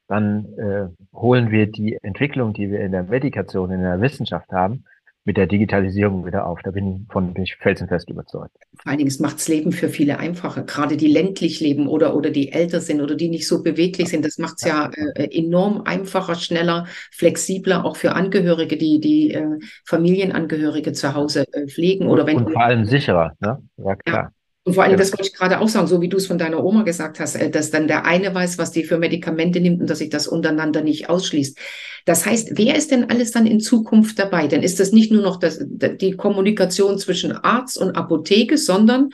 dann 0.07 0.45
äh, 0.57 0.87
holen 1.13 1.51
wir 1.51 1.69
die 1.69 1.97
Entwicklung, 2.01 2.53
die 2.53 2.71
wir 2.71 2.79
in 2.79 2.93
der 2.93 3.03
Medikation, 3.03 3.71
in 3.71 3.81
der 3.81 3.99
Wissenschaft 3.99 4.51
haben, 4.51 4.85
mit 5.27 5.35
der 5.35 5.45
Digitalisierung 5.45 6.25
wieder 6.25 6.47
auf. 6.47 6.61
Da 6.63 6.71
bin 6.71 6.87
ich 6.87 7.11
von 7.11 7.33
bin 7.33 7.43
ich 7.43 7.57
felsenfest 7.57 8.09
überzeugt. 8.09 8.55
Vor 8.77 8.89
allen 8.89 8.97
Dingen, 8.97 9.09
es 9.09 9.19
macht 9.19 9.35
das 9.35 9.49
Leben 9.49 9.73
für 9.73 9.89
viele 9.89 10.19
einfacher. 10.19 10.63
Gerade 10.63 10.95
die 10.95 11.09
ländlich 11.09 11.59
leben 11.59 11.87
oder, 11.87 12.15
oder 12.15 12.29
die 12.29 12.53
älter 12.53 12.79
sind 12.79 13.01
oder 13.01 13.13
die 13.13 13.27
nicht 13.27 13.45
so 13.45 13.61
beweglich 13.61 14.07
sind. 14.07 14.23
Das 14.23 14.37
macht 14.37 14.55
es 14.59 14.63
ja, 14.63 14.89
ja 14.95 15.11
äh, 15.15 15.37
enorm 15.37 15.81
einfacher, 15.81 16.35
schneller, 16.35 16.87
flexibler, 17.11 17.83
auch 17.83 17.97
für 17.97 18.13
Angehörige, 18.13 18.77
die 18.77 19.01
die 19.01 19.33
äh, 19.33 19.59
Familienangehörige 19.85 20.93
zu 20.93 21.13
Hause 21.13 21.45
äh, 21.51 21.67
pflegen. 21.67 22.07
Oder 22.07 22.25
wenn 22.25 22.37
und 22.37 22.53
vor 22.53 22.63
allem 22.63 22.85
sicherer, 22.85 23.33
ne? 23.41 23.61
Ja, 23.75 23.95
klar. 23.97 24.23
Ja. 24.23 24.36
Und 24.67 24.73
vor 24.73 24.83
allem, 24.83 24.97
das 24.97 25.13
wollte 25.13 25.29
ich 25.29 25.33
gerade 25.33 25.61
auch 25.61 25.69
sagen, 25.69 25.87
so 25.87 26.01
wie 26.01 26.09
du 26.09 26.17
es 26.17 26.27
von 26.27 26.37
deiner 26.37 26.61
Oma 26.61 26.83
gesagt 26.83 27.21
hast, 27.21 27.35
äh, 27.37 27.49
dass 27.49 27.71
dann 27.71 27.87
der 27.87 28.03
eine 28.03 28.35
weiß, 28.35 28.57
was 28.57 28.73
die 28.73 28.83
für 28.83 28.97
Medikamente 28.97 29.61
nimmt 29.61 29.79
und 29.79 29.89
dass 29.89 29.99
sich 29.99 30.09
das 30.09 30.27
untereinander 30.27 30.81
nicht 30.81 31.09
ausschließt. 31.09 31.57
Das 32.03 32.25
heißt, 32.25 32.57
wer 32.57 32.75
ist 32.75 32.91
denn 32.91 33.09
alles 33.09 33.31
dann 33.31 33.47
in 33.47 33.61
Zukunft 33.61 34.19
dabei? 34.19 34.47
Dann 34.47 34.63
ist 34.63 34.81
das 34.81 34.91
nicht 34.91 35.09
nur 35.09 35.21
noch 35.21 35.39
das, 35.39 35.65
die 35.65 36.17
Kommunikation 36.17 36.97
zwischen 36.97 37.31
Arzt 37.31 37.77
und 37.77 37.95
Apotheke, 37.95 38.57
sondern 38.57 39.11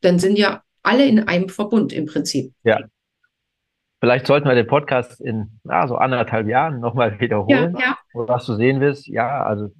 dann 0.00 0.18
sind 0.18 0.36
ja 0.40 0.64
alle 0.82 1.06
in 1.06 1.20
einem 1.20 1.50
Verbund 1.50 1.92
im 1.92 2.06
Prinzip. 2.06 2.52
Ja. 2.64 2.80
Vielleicht 4.00 4.26
sollten 4.26 4.48
wir 4.48 4.56
den 4.56 4.66
Podcast 4.66 5.20
in 5.20 5.60
na, 5.62 5.86
so 5.86 5.94
anderthalb 5.94 6.48
Jahren 6.48 6.80
nochmal 6.80 7.20
wiederholen, 7.20 7.76
ja, 7.78 7.90
ja. 7.90 7.96
was 8.12 8.44
du 8.44 8.56
sehen 8.56 8.80
willst. 8.80 9.06
Ja, 9.06 9.44
also 9.44 9.70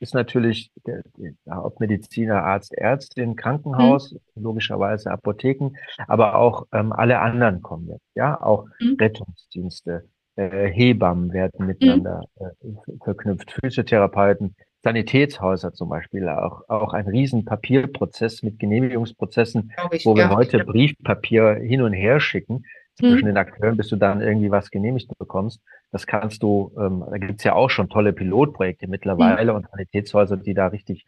ist 0.00 0.14
natürlich 0.14 0.70
der, 0.86 1.02
der 1.16 1.56
Hauptmediziner, 1.56 2.42
Arzt, 2.42 2.72
Ärztin, 2.74 3.36
Krankenhaus, 3.36 4.12
mhm. 4.12 4.42
logischerweise 4.42 5.10
Apotheken, 5.10 5.72
aber 6.08 6.36
auch 6.36 6.66
ähm, 6.72 6.92
alle 6.92 7.20
anderen 7.20 7.62
kommen 7.62 7.88
jetzt, 7.88 8.06
ja, 8.14 8.40
auch 8.40 8.66
mhm. 8.80 8.96
Rettungsdienste, 8.98 10.08
äh, 10.36 10.68
Hebammen 10.68 11.32
werden 11.32 11.66
miteinander 11.66 12.22
mhm. 12.38 12.78
äh, 12.86 12.96
verknüpft, 13.04 13.52
Physiotherapeuten, 13.60 14.56
Sanitätshäuser 14.82 15.74
zum 15.74 15.90
Beispiel, 15.90 16.26
auch, 16.28 16.62
auch 16.68 16.94
ein 16.94 17.06
riesen 17.06 17.44
Papierprozess 17.44 18.42
mit 18.42 18.58
Genehmigungsprozessen, 18.58 19.72
ich, 19.92 20.06
wo 20.06 20.16
wir 20.16 20.24
ja, 20.24 20.34
heute 20.34 20.64
Briefpapier 20.64 21.56
hin 21.56 21.82
und 21.82 21.92
her 21.92 22.18
schicken 22.20 22.64
zwischen 22.98 23.22
mhm. 23.22 23.26
den 23.26 23.36
Akteuren, 23.36 23.76
bis 23.76 23.88
du 23.88 23.96
dann 23.96 24.22
irgendwie 24.22 24.50
was 24.50 24.70
genehmigt 24.70 25.10
bekommst. 25.18 25.60
Das 25.92 26.06
kannst 26.06 26.42
du, 26.42 26.72
ähm, 26.78 27.04
da 27.08 27.18
gibt's 27.18 27.44
ja 27.44 27.54
auch 27.54 27.70
schon 27.70 27.88
tolle 27.88 28.12
Pilotprojekte 28.12 28.86
mittlerweile 28.86 29.52
mhm. 29.52 29.58
und 29.58 29.68
Qualitätshäuser, 29.70 30.36
die 30.36 30.54
da 30.54 30.68
richtig 30.68 31.04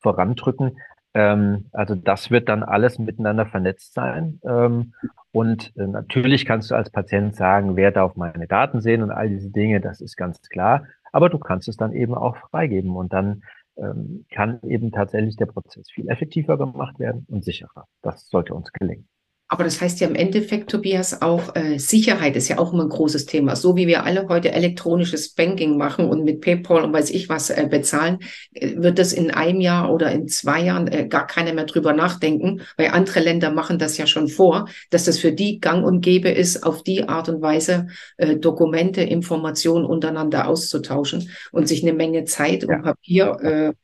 vorandrücken. 0.00 0.78
Ähm, 1.14 1.66
also 1.72 1.94
das 1.94 2.30
wird 2.30 2.48
dann 2.48 2.62
alles 2.62 2.98
miteinander 2.98 3.46
vernetzt 3.46 3.94
sein. 3.94 4.40
Ähm, 4.44 4.92
und 5.32 5.72
äh, 5.76 5.86
natürlich 5.86 6.44
kannst 6.44 6.70
du 6.70 6.74
als 6.74 6.90
Patient 6.90 7.34
sagen, 7.34 7.76
wer 7.76 7.90
darf 7.90 8.16
meine 8.16 8.46
Daten 8.46 8.80
sehen 8.80 9.02
und 9.02 9.10
all 9.10 9.28
diese 9.28 9.50
Dinge, 9.50 9.80
das 9.80 10.00
ist 10.00 10.16
ganz 10.16 10.40
klar. 10.48 10.84
Aber 11.12 11.30
du 11.30 11.38
kannst 11.38 11.68
es 11.68 11.78
dann 11.78 11.92
eben 11.92 12.14
auch 12.14 12.36
freigeben 12.36 12.94
und 12.96 13.14
dann 13.14 13.42
ähm, 13.78 14.26
kann 14.30 14.60
eben 14.64 14.92
tatsächlich 14.92 15.36
der 15.36 15.46
Prozess 15.46 15.90
viel 15.90 16.08
effektiver 16.08 16.58
gemacht 16.58 16.98
werden 16.98 17.26
und 17.28 17.44
sicherer. 17.44 17.86
Das 18.02 18.28
sollte 18.28 18.54
uns 18.54 18.70
gelingen. 18.72 19.08
Aber 19.48 19.62
das 19.62 19.80
heißt 19.80 20.00
ja 20.00 20.08
im 20.08 20.16
Endeffekt, 20.16 20.70
Tobias, 20.70 21.22
auch 21.22 21.54
äh, 21.54 21.78
Sicherheit 21.78 22.34
ist 22.34 22.48
ja 22.48 22.58
auch 22.58 22.72
immer 22.72 22.82
ein 22.82 22.88
großes 22.88 23.26
Thema. 23.26 23.54
So 23.54 23.76
wie 23.76 23.86
wir 23.86 24.02
alle 24.02 24.26
heute 24.28 24.50
elektronisches 24.50 25.34
Banking 25.34 25.76
machen 25.76 26.08
und 26.08 26.24
mit 26.24 26.40
PayPal 26.40 26.82
und 26.82 26.92
weiß 26.92 27.10
ich 27.10 27.28
was 27.28 27.50
äh, 27.50 27.68
bezahlen, 27.70 28.18
äh, 28.54 28.74
wird 28.76 28.98
das 28.98 29.12
in 29.12 29.30
einem 29.30 29.60
Jahr 29.60 29.92
oder 29.92 30.10
in 30.10 30.26
zwei 30.26 30.62
Jahren 30.62 30.88
äh, 30.88 31.06
gar 31.06 31.28
keiner 31.28 31.52
mehr 31.52 31.66
drüber 31.66 31.92
nachdenken, 31.92 32.62
weil 32.76 32.88
andere 32.88 33.20
Länder 33.20 33.52
machen 33.52 33.78
das 33.78 33.96
ja 33.98 34.08
schon 34.08 34.26
vor, 34.26 34.68
dass 34.90 35.04
das 35.04 35.20
für 35.20 35.30
die 35.30 35.60
gang 35.60 35.86
und 35.86 36.00
gäbe 36.00 36.28
ist, 36.28 36.64
auf 36.64 36.82
die 36.82 37.08
Art 37.08 37.28
und 37.28 37.40
Weise 37.40 37.86
äh, 38.16 38.36
Dokumente, 38.36 39.02
Informationen 39.02 39.84
untereinander 39.84 40.48
auszutauschen 40.48 41.30
und 41.52 41.68
sich 41.68 41.84
eine 41.84 41.92
Menge 41.92 42.24
Zeit 42.24 42.64
ja. 42.64 42.74
und 42.74 42.82
Papierkram 42.82 43.74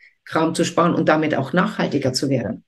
äh, 0.50 0.52
zu 0.54 0.64
sparen 0.64 0.96
und 0.96 1.08
damit 1.08 1.36
auch 1.36 1.52
nachhaltiger 1.52 2.12
zu 2.12 2.28
werden. 2.28 2.64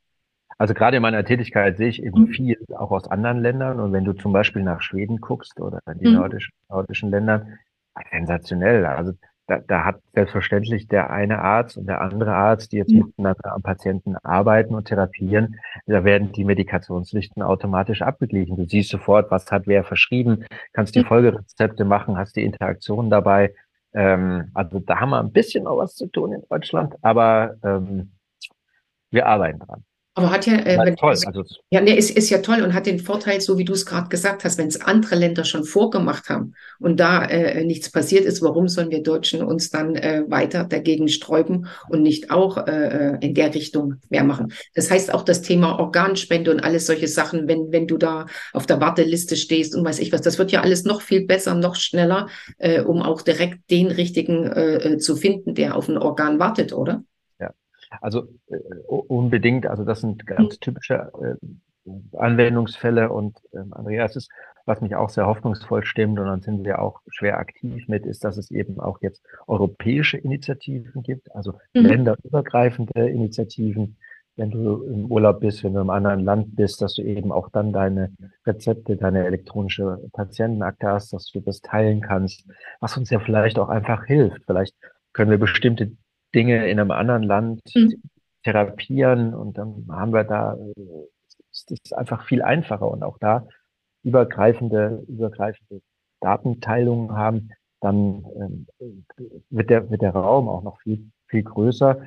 Also 0.64 0.72
gerade 0.72 0.96
in 0.96 1.02
meiner 1.02 1.26
Tätigkeit 1.26 1.76
sehe 1.76 1.88
ich 1.88 2.02
eben 2.02 2.22
mhm. 2.22 2.28
viel 2.28 2.56
auch 2.74 2.90
aus 2.90 3.06
anderen 3.06 3.42
Ländern. 3.42 3.80
Und 3.80 3.92
wenn 3.92 4.06
du 4.06 4.14
zum 4.14 4.32
Beispiel 4.32 4.62
nach 4.62 4.80
Schweden 4.80 5.20
guckst 5.20 5.60
oder 5.60 5.80
in 5.86 5.98
die 5.98 6.08
mhm. 6.08 6.14
nordischen, 6.14 6.54
nordischen 6.70 7.10
Ländern, 7.10 7.58
sensationell. 8.10 8.86
Also 8.86 9.12
da, 9.46 9.58
da 9.58 9.84
hat 9.84 10.00
selbstverständlich 10.14 10.88
der 10.88 11.10
eine 11.10 11.40
Arzt 11.40 11.76
und 11.76 11.84
der 11.84 12.00
andere 12.00 12.32
Arzt, 12.34 12.72
die 12.72 12.78
jetzt 12.78 12.92
mhm. 12.92 13.08
miteinander 13.08 13.52
am 13.52 13.60
Patienten 13.60 14.16
arbeiten 14.16 14.74
und 14.74 14.86
therapieren, 14.86 15.60
da 15.84 16.02
werden 16.02 16.32
die 16.32 16.44
Medikationslisten 16.44 17.42
automatisch 17.42 18.00
abgeglichen. 18.00 18.56
Du 18.56 18.64
siehst 18.64 18.88
sofort, 18.88 19.30
was 19.30 19.52
hat 19.52 19.66
wer 19.66 19.84
verschrieben, 19.84 20.46
kannst 20.72 20.94
die 20.94 21.00
mhm. 21.00 21.08
Folgerezepte 21.08 21.84
machen, 21.84 22.16
hast 22.16 22.36
die 22.36 22.42
Interaktion 22.42 23.10
dabei. 23.10 23.52
Ähm, 23.92 24.50
also 24.54 24.78
da 24.78 24.98
haben 24.98 25.10
wir 25.10 25.20
ein 25.20 25.30
bisschen 25.30 25.64
noch 25.64 25.76
was 25.76 25.94
zu 25.94 26.06
tun 26.06 26.32
in 26.32 26.42
Deutschland, 26.48 26.94
aber 27.02 27.56
ähm, 27.62 28.12
wir 29.10 29.26
arbeiten 29.26 29.58
dran. 29.58 29.84
Aber 30.16 30.30
hat 30.30 30.46
ja, 30.46 30.54
äh, 30.54 30.78
wenn, 30.78 30.94
toll. 30.94 31.16
Also, 31.26 31.42
ja, 31.70 31.80
ne, 31.80 31.96
ist, 31.96 32.10
ist 32.10 32.30
ja 32.30 32.38
toll 32.38 32.62
und 32.62 32.72
hat 32.72 32.86
den 32.86 33.00
Vorteil, 33.00 33.40
so 33.40 33.58
wie 33.58 33.64
du 33.64 33.72
es 33.72 33.84
gerade 33.84 34.08
gesagt 34.08 34.44
hast, 34.44 34.58
wenn 34.58 34.68
es 34.68 34.80
andere 34.80 35.16
Länder 35.16 35.44
schon 35.44 35.64
vorgemacht 35.64 36.28
haben 36.28 36.54
und 36.78 37.00
da 37.00 37.24
äh, 37.24 37.64
nichts 37.64 37.90
passiert 37.90 38.24
ist, 38.24 38.40
warum 38.40 38.68
sollen 38.68 38.92
wir 38.92 39.02
Deutschen 39.02 39.42
uns 39.42 39.70
dann 39.70 39.96
äh, 39.96 40.22
weiter 40.28 40.64
dagegen 40.64 41.08
sträuben 41.08 41.66
und 41.88 42.02
nicht 42.02 42.30
auch 42.30 42.64
äh, 42.68 43.18
in 43.20 43.34
der 43.34 43.52
Richtung 43.52 43.94
mehr 44.08 44.22
machen? 44.22 44.52
Das 44.76 44.88
heißt 44.88 45.12
auch 45.12 45.22
das 45.22 45.42
Thema 45.42 45.80
Organspende 45.80 46.52
und 46.52 46.60
alles 46.60 46.86
solche 46.86 47.08
Sachen, 47.08 47.48
wenn, 47.48 47.72
wenn 47.72 47.88
du 47.88 47.96
da 47.96 48.26
auf 48.52 48.66
der 48.66 48.80
Warteliste 48.80 49.34
stehst 49.34 49.74
und 49.74 49.84
weiß 49.84 49.98
ich 49.98 50.12
was, 50.12 50.22
das 50.22 50.38
wird 50.38 50.52
ja 50.52 50.60
alles 50.60 50.84
noch 50.84 51.02
viel 51.02 51.26
besser, 51.26 51.56
noch 51.56 51.74
schneller, 51.74 52.28
äh, 52.58 52.82
um 52.82 53.02
auch 53.02 53.22
direkt 53.22 53.68
den 53.68 53.88
richtigen 53.88 54.46
äh, 54.46 54.76
äh 54.76 54.98
zu 54.98 55.16
finden, 55.16 55.54
der 55.54 55.76
auf 55.76 55.88
ein 55.88 55.98
Organ 55.98 56.38
wartet, 56.38 56.72
oder? 56.72 57.02
Also 58.00 58.28
äh, 58.48 58.56
unbedingt, 58.88 59.66
also 59.66 59.84
das 59.84 60.00
sind 60.00 60.26
ganz 60.26 60.58
typische 60.58 61.10
äh, 61.20 61.88
Anwendungsfälle 62.16 63.10
und 63.10 63.38
ähm, 63.52 63.72
Andreas 63.72 64.16
ist 64.16 64.30
was 64.66 64.80
mich 64.80 64.94
auch 64.94 65.10
sehr 65.10 65.26
hoffnungsvoll 65.26 65.84
stimmt, 65.84 66.18
und 66.18 66.26
dann 66.26 66.40
sind 66.40 66.64
wir 66.64 66.80
auch 66.80 67.00
schwer 67.08 67.38
aktiv 67.38 67.86
mit, 67.88 68.06
ist, 68.06 68.24
dass 68.24 68.36
es 68.36 68.50
eben 68.50 68.80
auch 68.80 68.98
jetzt 69.02 69.22
europäische 69.46 70.16
Initiativen 70.16 71.02
gibt, 71.02 71.34
also 71.34 71.52
mhm. 71.74 71.86
länderübergreifende 71.86 73.08
Initiativen, 73.08 73.96
wenn 74.36 74.50
du 74.50 74.82
im 74.84 75.06
Urlaub 75.06 75.40
bist, 75.40 75.62
wenn 75.62 75.74
du 75.74 75.80
im 75.80 75.90
anderen 75.90 76.24
Land 76.24 76.56
bist, 76.56 76.82
dass 76.82 76.94
du 76.94 77.02
eben 77.02 77.30
auch 77.30 77.50
dann 77.50 77.72
deine 77.72 78.12
Rezepte, 78.44 78.96
deine 78.96 79.26
elektronische 79.26 80.00
Patientenakte 80.12 80.88
hast, 80.88 81.12
dass 81.12 81.30
du 81.30 81.40
das 81.40 81.60
teilen 81.60 82.00
kannst, 82.00 82.44
was 82.80 82.96
uns 82.96 83.10
ja 83.10 83.20
vielleicht 83.20 83.58
auch 83.60 83.68
einfach 83.68 84.06
hilft. 84.06 84.42
Vielleicht 84.46 84.74
können 85.12 85.30
wir 85.30 85.38
bestimmte 85.38 85.92
Dinge 86.34 86.68
in 86.68 86.80
einem 86.80 86.90
anderen 86.90 87.22
Land 87.22 87.62
mhm. 87.74 88.02
therapieren 88.42 89.34
und 89.34 89.58
dann 89.58 89.86
haben 89.90 90.12
wir 90.12 90.24
da, 90.24 90.56
ist 91.52 91.70
das 91.70 91.92
einfach 91.92 92.26
viel 92.26 92.42
einfacher 92.42 92.90
und 92.90 93.02
auch 93.02 93.18
da 93.18 93.46
übergreifende, 94.02 95.02
übergreifende 95.08 95.80
Datenteilungen 96.20 97.12
haben, 97.12 97.50
dann 97.80 98.24
ähm, 98.36 98.66
wird 99.50 99.70
der, 99.70 99.90
wird 99.90 100.02
der 100.02 100.12
Raum 100.12 100.48
auch 100.48 100.62
noch 100.62 100.80
viel, 100.80 101.10
viel 101.28 101.42
größer. 101.42 102.00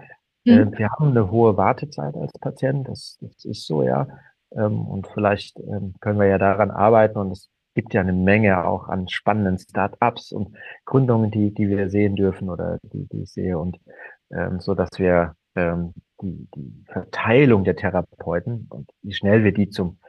Mhm. 0.45 0.77
wir 0.77 0.89
haben 0.89 1.09
eine 1.09 1.29
hohe 1.29 1.57
Wartezeit 1.57 2.15
als 2.15 2.31
Patient, 2.39 2.87
das, 2.87 3.17
das 3.21 3.45
ist 3.45 3.67
so, 3.67 3.83
ja. 3.83 4.07
Ähm, 4.55 4.81
und 4.87 5.07
vielleicht 5.07 5.59
ähm, 5.59 5.93
können 5.99 6.19
wir 6.19 6.27
ja 6.27 6.37
daran 6.37 6.71
arbeiten 6.71 7.17
und 7.17 7.31
es 7.31 7.49
gibt 7.75 7.93
ja 7.93 8.01
eine 8.01 8.13
Menge 8.13 8.65
auch 8.65 8.87
an 8.87 9.07
spannenden 9.07 9.59
Start-ups 9.59 10.31
und 10.31 10.55
Gründungen, 10.85 11.29
die, 11.29 11.53
die 11.53 11.69
wir 11.69 11.89
sehen 11.89 12.15
dürfen 12.15 12.49
oder 12.49 12.79
die, 12.81 13.07
die 13.11 13.23
ich 13.23 13.31
sehe 13.31 13.59
und 13.59 13.77
ähm, 14.31 14.59
so, 14.59 14.75
dass 14.75 14.89
wir 14.97 15.35
ähm, 15.55 15.93
die, 16.21 16.47
die 16.55 16.83
Verteilung 16.85 17.63
der 17.63 17.75
Therapeuten 17.75 18.67
und 18.69 18.89
wie 19.01 19.13
schnell 19.13 19.43
wir 19.43 19.51
die 19.51 19.69
zum 19.69 19.99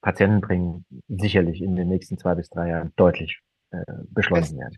Patienten 0.00 0.40
bringen, 0.40 0.84
sicherlich 1.08 1.60
in 1.60 1.76
den 1.76 1.88
nächsten 1.88 2.18
zwei 2.18 2.34
bis 2.34 2.48
drei 2.48 2.68
Jahren 2.68 2.92
deutlich 2.96 3.40
äh, 3.70 3.82
beschlossen 4.10 4.58
werden. 4.58 4.76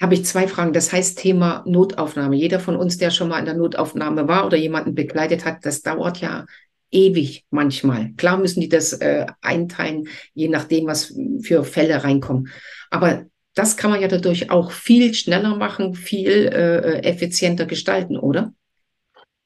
Habe 0.00 0.14
ich 0.14 0.24
zwei 0.24 0.48
Fragen. 0.48 0.72
Das 0.72 0.92
heißt 0.92 1.18
Thema 1.18 1.62
Notaufnahme. 1.66 2.36
Jeder 2.36 2.58
von 2.58 2.76
uns, 2.76 2.98
der 2.98 3.10
schon 3.10 3.28
mal 3.28 3.38
in 3.38 3.44
der 3.44 3.54
Notaufnahme 3.54 4.26
war 4.28 4.46
oder 4.46 4.56
jemanden 4.56 4.94
begleitet 4.94 5.44
hat, 5.44 5.64
das 5.64 5.82
dauert 5.82 6.18
ja 6.18 6.46
ewig 6.90 7.46
manchmal. 7.50 8.12
Klar 8.14 8.38
müssen 8.38 8.60
die 8.60 8.68
das 8.68 8.94
äh, 8.94 9.26
einteilen, 9.40 10.08
je 10.34 10.48
nachdem, 10.48 10.86
was 10.86 11.14
für 11.42 11.64
Fälle 11.64 12.02
reinkommen. 12.02 12.48
Aber 12.90 13.24
das 13.54 13.76
kann 13.76 13.90
man 13.90 14.00
ja 14.00 14.08
dadurch 14.08 14.50
auch 14.50 14.70
viel 14.70 15.14
schneller 15.14 15.56
machen, 15.56 15.94
viel 15.94 16.48
äh, 16.48 17.02
effizienter 17.02 17.66
gestalten, 17.66 18.16
oder? 18.16 18.52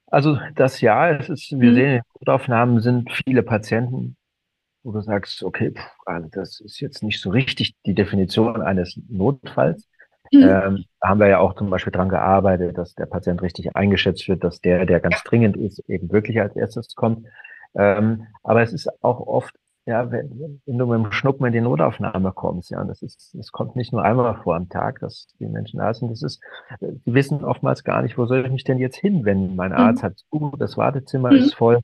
Also 0.06 0.38
das 0.54 0.80
ja, 0.80 1.10
es 1.10 1.28
ist, 1.28 1.50
wir 1.52 1.68
hm. 1.68 1.74
sehen, 1.74 1.94
in 1.94 2.02
Notaufnahmen 2.20 2.80
sind 2.80 3.10
viele 3.12 3.42
Patienten 3.42 4.16
wo 4.86 4.92
du 4.92 5.00
sagst, 5.00 5.42
okay, 5.42 5.72
pff, 5.72 5.84
also 6.06 6.28
das 6.30 6.60
ist 6.60 6.80
jetzt 6.80 7.02
nicht 7.02 7.20
so 7.20 7.30
richtig 7.30 7.74
die 7.84 7.94
Definition 7.94 8.62
eines 8.62 8.98
Notfalls. 9.08 9.88
Mhm. 10.32 10.42
Ähm, 10.42 10.84
da 11.00 11.08
haben 11.08 11.20
wir 11.20 11.26
ja 11.26 11.40
auch 11.40 11.56
zum 11.56 11.70
Beispiel 11.70 11.92
dran 11.92 12.08
gearbeitet, 12.08 12.78
dass 12.78 12.94
der 12.94 13.06
Patient 13.06 13.42
richtig 13.42 13.74
eingeschätzt 13.74 14.28
wird, 14.28 14.44
dass 14.44 14.60
der, 14.60 14.86
der 14.86 15.00
ganz 15.00 15.22
dringend 15.24 15.56
ist, 15.56 15.80
eben 15.88 16.10
wirklich 16.12 16.40
als 16.40 16.54
erstes 16.54 16.94
kommt. 16.94 17.26
Ähm, 17.74 18.28
aber 18.44 18.62
es 18.62 18.72
ist 18.72 18.88
auch 19.02 19.20
oft, 19.26 19.56
ja, 19.86 20.10
wenn, 20.10 20.60
wenn 20.66 20.78
du 20.78 20.86
mit 20.86 21.04
dem 21.04 21.12
Schnuppen 21.12 21.46
in 21.46 21.52
die 21.52 21.60
Notaufnahme 21.60 22.32
kommst, 22.32 22.70
ja, 22.70 22.82
das 22.84 23.02
ist, 23.02 23.32
das 23.34 23.52
kommt 23.52 23.76
nicht 23.76 23.92
nur 23.92 24.02
einmal 24.02 24.36
vor 24.42 24.56
am 24.56 24.68
Tag, 24.68 24.98
dass 24.98 25.28
die 25.38 25.46
Menschen 25.46 25.78
da 25.78 25.94
sind. 25.94 26.10
Das 26.10 26.22
ist, 26.22 26.42
die 26.80 27.14
wissen 27.14 27.44
oftmals 27.44 27.84
gar 27.84 28.02
nicht, 28.02 28.18
wo 28.18 28.26
soll 28.26 28.44
ich 28.44 28.50
mich 28.50 28.64
denn 28.64 28.78
jetzt 28.78 28.96
hin, 28.96 29.24
wenn 29.24 29.54
mein 29.54 29.70
mhm. 29.70 29.78
Arzt 29.78 30.02
mhm. 30.02 30.06
hat 30.06 30.18
zu, 30.18 30.52
das 30.58 30.76
Wartezimmer 30.76 31.30
mhm. 31.30 31.36
ist 31.36 31.54
voll. 31.54 31.80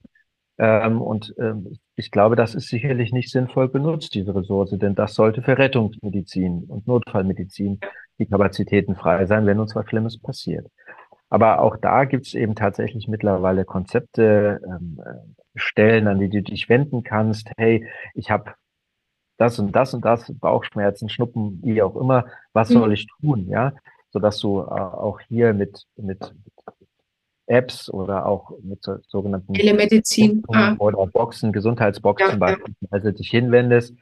Ähm, 0.59 1.01
und 1.01 1.33
ähm, 1.39 1.79
ich 1.95 2.11
glaube, 2.11 2.35
das 2.35 2.57
ist 2.57 2.69
sicherlich 2.69 3.13
nicht 3.13 3.31
sinnvoll 3.31 3.69
benutzt, 3.69 4.15
diese 4.15 4.35
Ressource, 4.35 4.71
denn 4.71 4.97
das 4.97 5.15
sollte 5.15 5.41
für 5.43 5.57
Rettungsmedizin 5.57 6.65
und 6.65 6.89
Notfallmedizin 6.89 7.79
die 8.19 8.27
Kapazitäten 8.27 8.97
frei 8.97 9.27
sein, 9.27 9.47
wenn 9.47 9.61
uns 9.61 9.77
was 9.77 9.89
Schlimmes 9.89 10.21
passiert. 10.21 10.67
Aber 11.33 11.61
auch 11.61 11.79
da 11.79 12.05
gibt 12.05 12.27
es 12.27 12.35
eben 12.35 12.55
tatsächlich 12.55 13.09
mittlerweile 13.09 13.65
Konzepte, 13.65 14.61
ähm, 14.67 15.01
Stellen, 15.55 16.07
an 16.07 16.19
die 16.19 16.29
du 16.29 16.43
dich 16.43 16.69
wenden 16.69 17.05
kannst. 17.05 17.49
Hey, 17.57 17.89
ich 18.13 18.31
habe 18.31 18.53
das 19.39 19.59
und 19.59 19.75
das 19.75 19.95
und 19.95 20.05
das, 20.05 20.31
Bauchschmerzen, 20.39 21.09
Schnuppen, 21.09 21.59
wie 21.65 21.81
auch 21.81 21.97
immer. 21.97 22.27
Was 22.53 22.69
mhm. 22.69 22.75
soll 22.75 22.93
ich 22.93 23.07
tun? 23.23 23.49
Ja, 23.49 23.73
so 24.11 24.19
dass 24.19 24.41
du 24.41 24.61
äh, 24.61 24.65
auch 24.65 25.21
hier 25.21 25.55
mit 25.55 25.87
mit 25.97 26.35
Apps 27.47 27.89
oder 27.89 28.27
auch 28.27 28.53
mit 28.63 28.83
so, 28.83 28.99
sogenannten 29.09 29.55
Telemedizin 29.55 30.43
ah. 30.53 30.75
oder 30.79 31.07
Boxen, 31.07 31.51
Gesundheitsboxen 31.51 32.27
ja, 32.27 32.31
zum 32.33 32.41
Beispiel, 32.41 32.75
ja. 32.79 32.89
also 32.91 33.11
dich 33.11 33.31
hinwendest, 33.31 33.95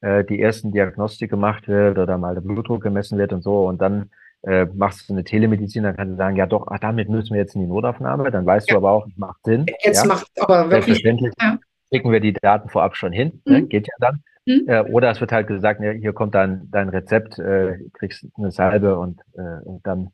äh, 0.00 0.24
die 0.24 0.42
ersten 0.42 0.72
Diagnostik 0.72 1.30
gemacht 1.30 1.68
wird 1.68 1.98
oder 1.98 2.18
mal 2.18 2.34
der 2.34 2.42
Blutdruck 2.42 2.82
gemessen 2.82 3.18
wird 3.18 3.32
und 3.32 3.42
so 3.42 3.68
und 3.68 3.80
dann 3.80 4.10
äh, 4.42 4.66
machst 4.74 5.08
du 5.08 5.12
eine 5.12 5.24
Telemedizin, 5.24 5.84
dann 5.84 5.96
kannst 5.96 6.12
du 6.12 6.16
sagen, 6.16 6.36
ja 6.36 6.46
doch, 6.46 6.66
ach, 6.68 6.78
damit 6.78 7.08
müssen 7.08 7.34
wir 7.34 7.40
jetzt 7.40 7.54
in 7.54 7.60
die 7.60 7.66
Notaufnahme, 7.66 8.30
dann 8.30 8.44
weißt 8.44 8.68
ja. 8.68 8.74
du 8.74 8.78
aber 8.78 8.90
auch, 8.90 9.06
es 9.06 9.16
macht 9.16 9.44
Sinn. 9.44 9.66
Jetzt 9.84 10.02
ja. 10.02 10.08
macht 10.08 10.26
aber 10.40 10.70
wirklich 10.70 10.84
Selbstverständlich 10.84 11.32
ja. 11.40 11.58
schicken 11.92 12.10
wir 12.10 12.20
die 12.20 12.32
Daten 12.32 12.68
vorab 12.68 12.96
schon 12.96 13.12
hin, 13.12 13.40
ne? 13.44 13.54
mhm. 13.54 13.60
ne? 13.62 13.66
geht 13.68 13.86
ja 13.86 13.94
dann. 14.00 14.22
Mhm. 14.46 14.64
Äh, 14.66 14.82
oder 14.82 15.10
es 15.10 15.20
wird 15.20 15.32
halt 15.32 15.46
gesagt, 15.46 15.80
ne, 15.80 15.92
hier 15.92 16.12
kommt 16.12 16.34
dein, 16.34 16.68
dein 16.70 16.88
Rezept, 16.88 17.38
äh, 17.38 17.78
kriegst 17.92 18.26
eine 18.36 18.50
Salbe 18.50 18.98
und, 18.98 19.20
äh, 19.34 19.64
und 19.64 19.86
dann 19.86 20.10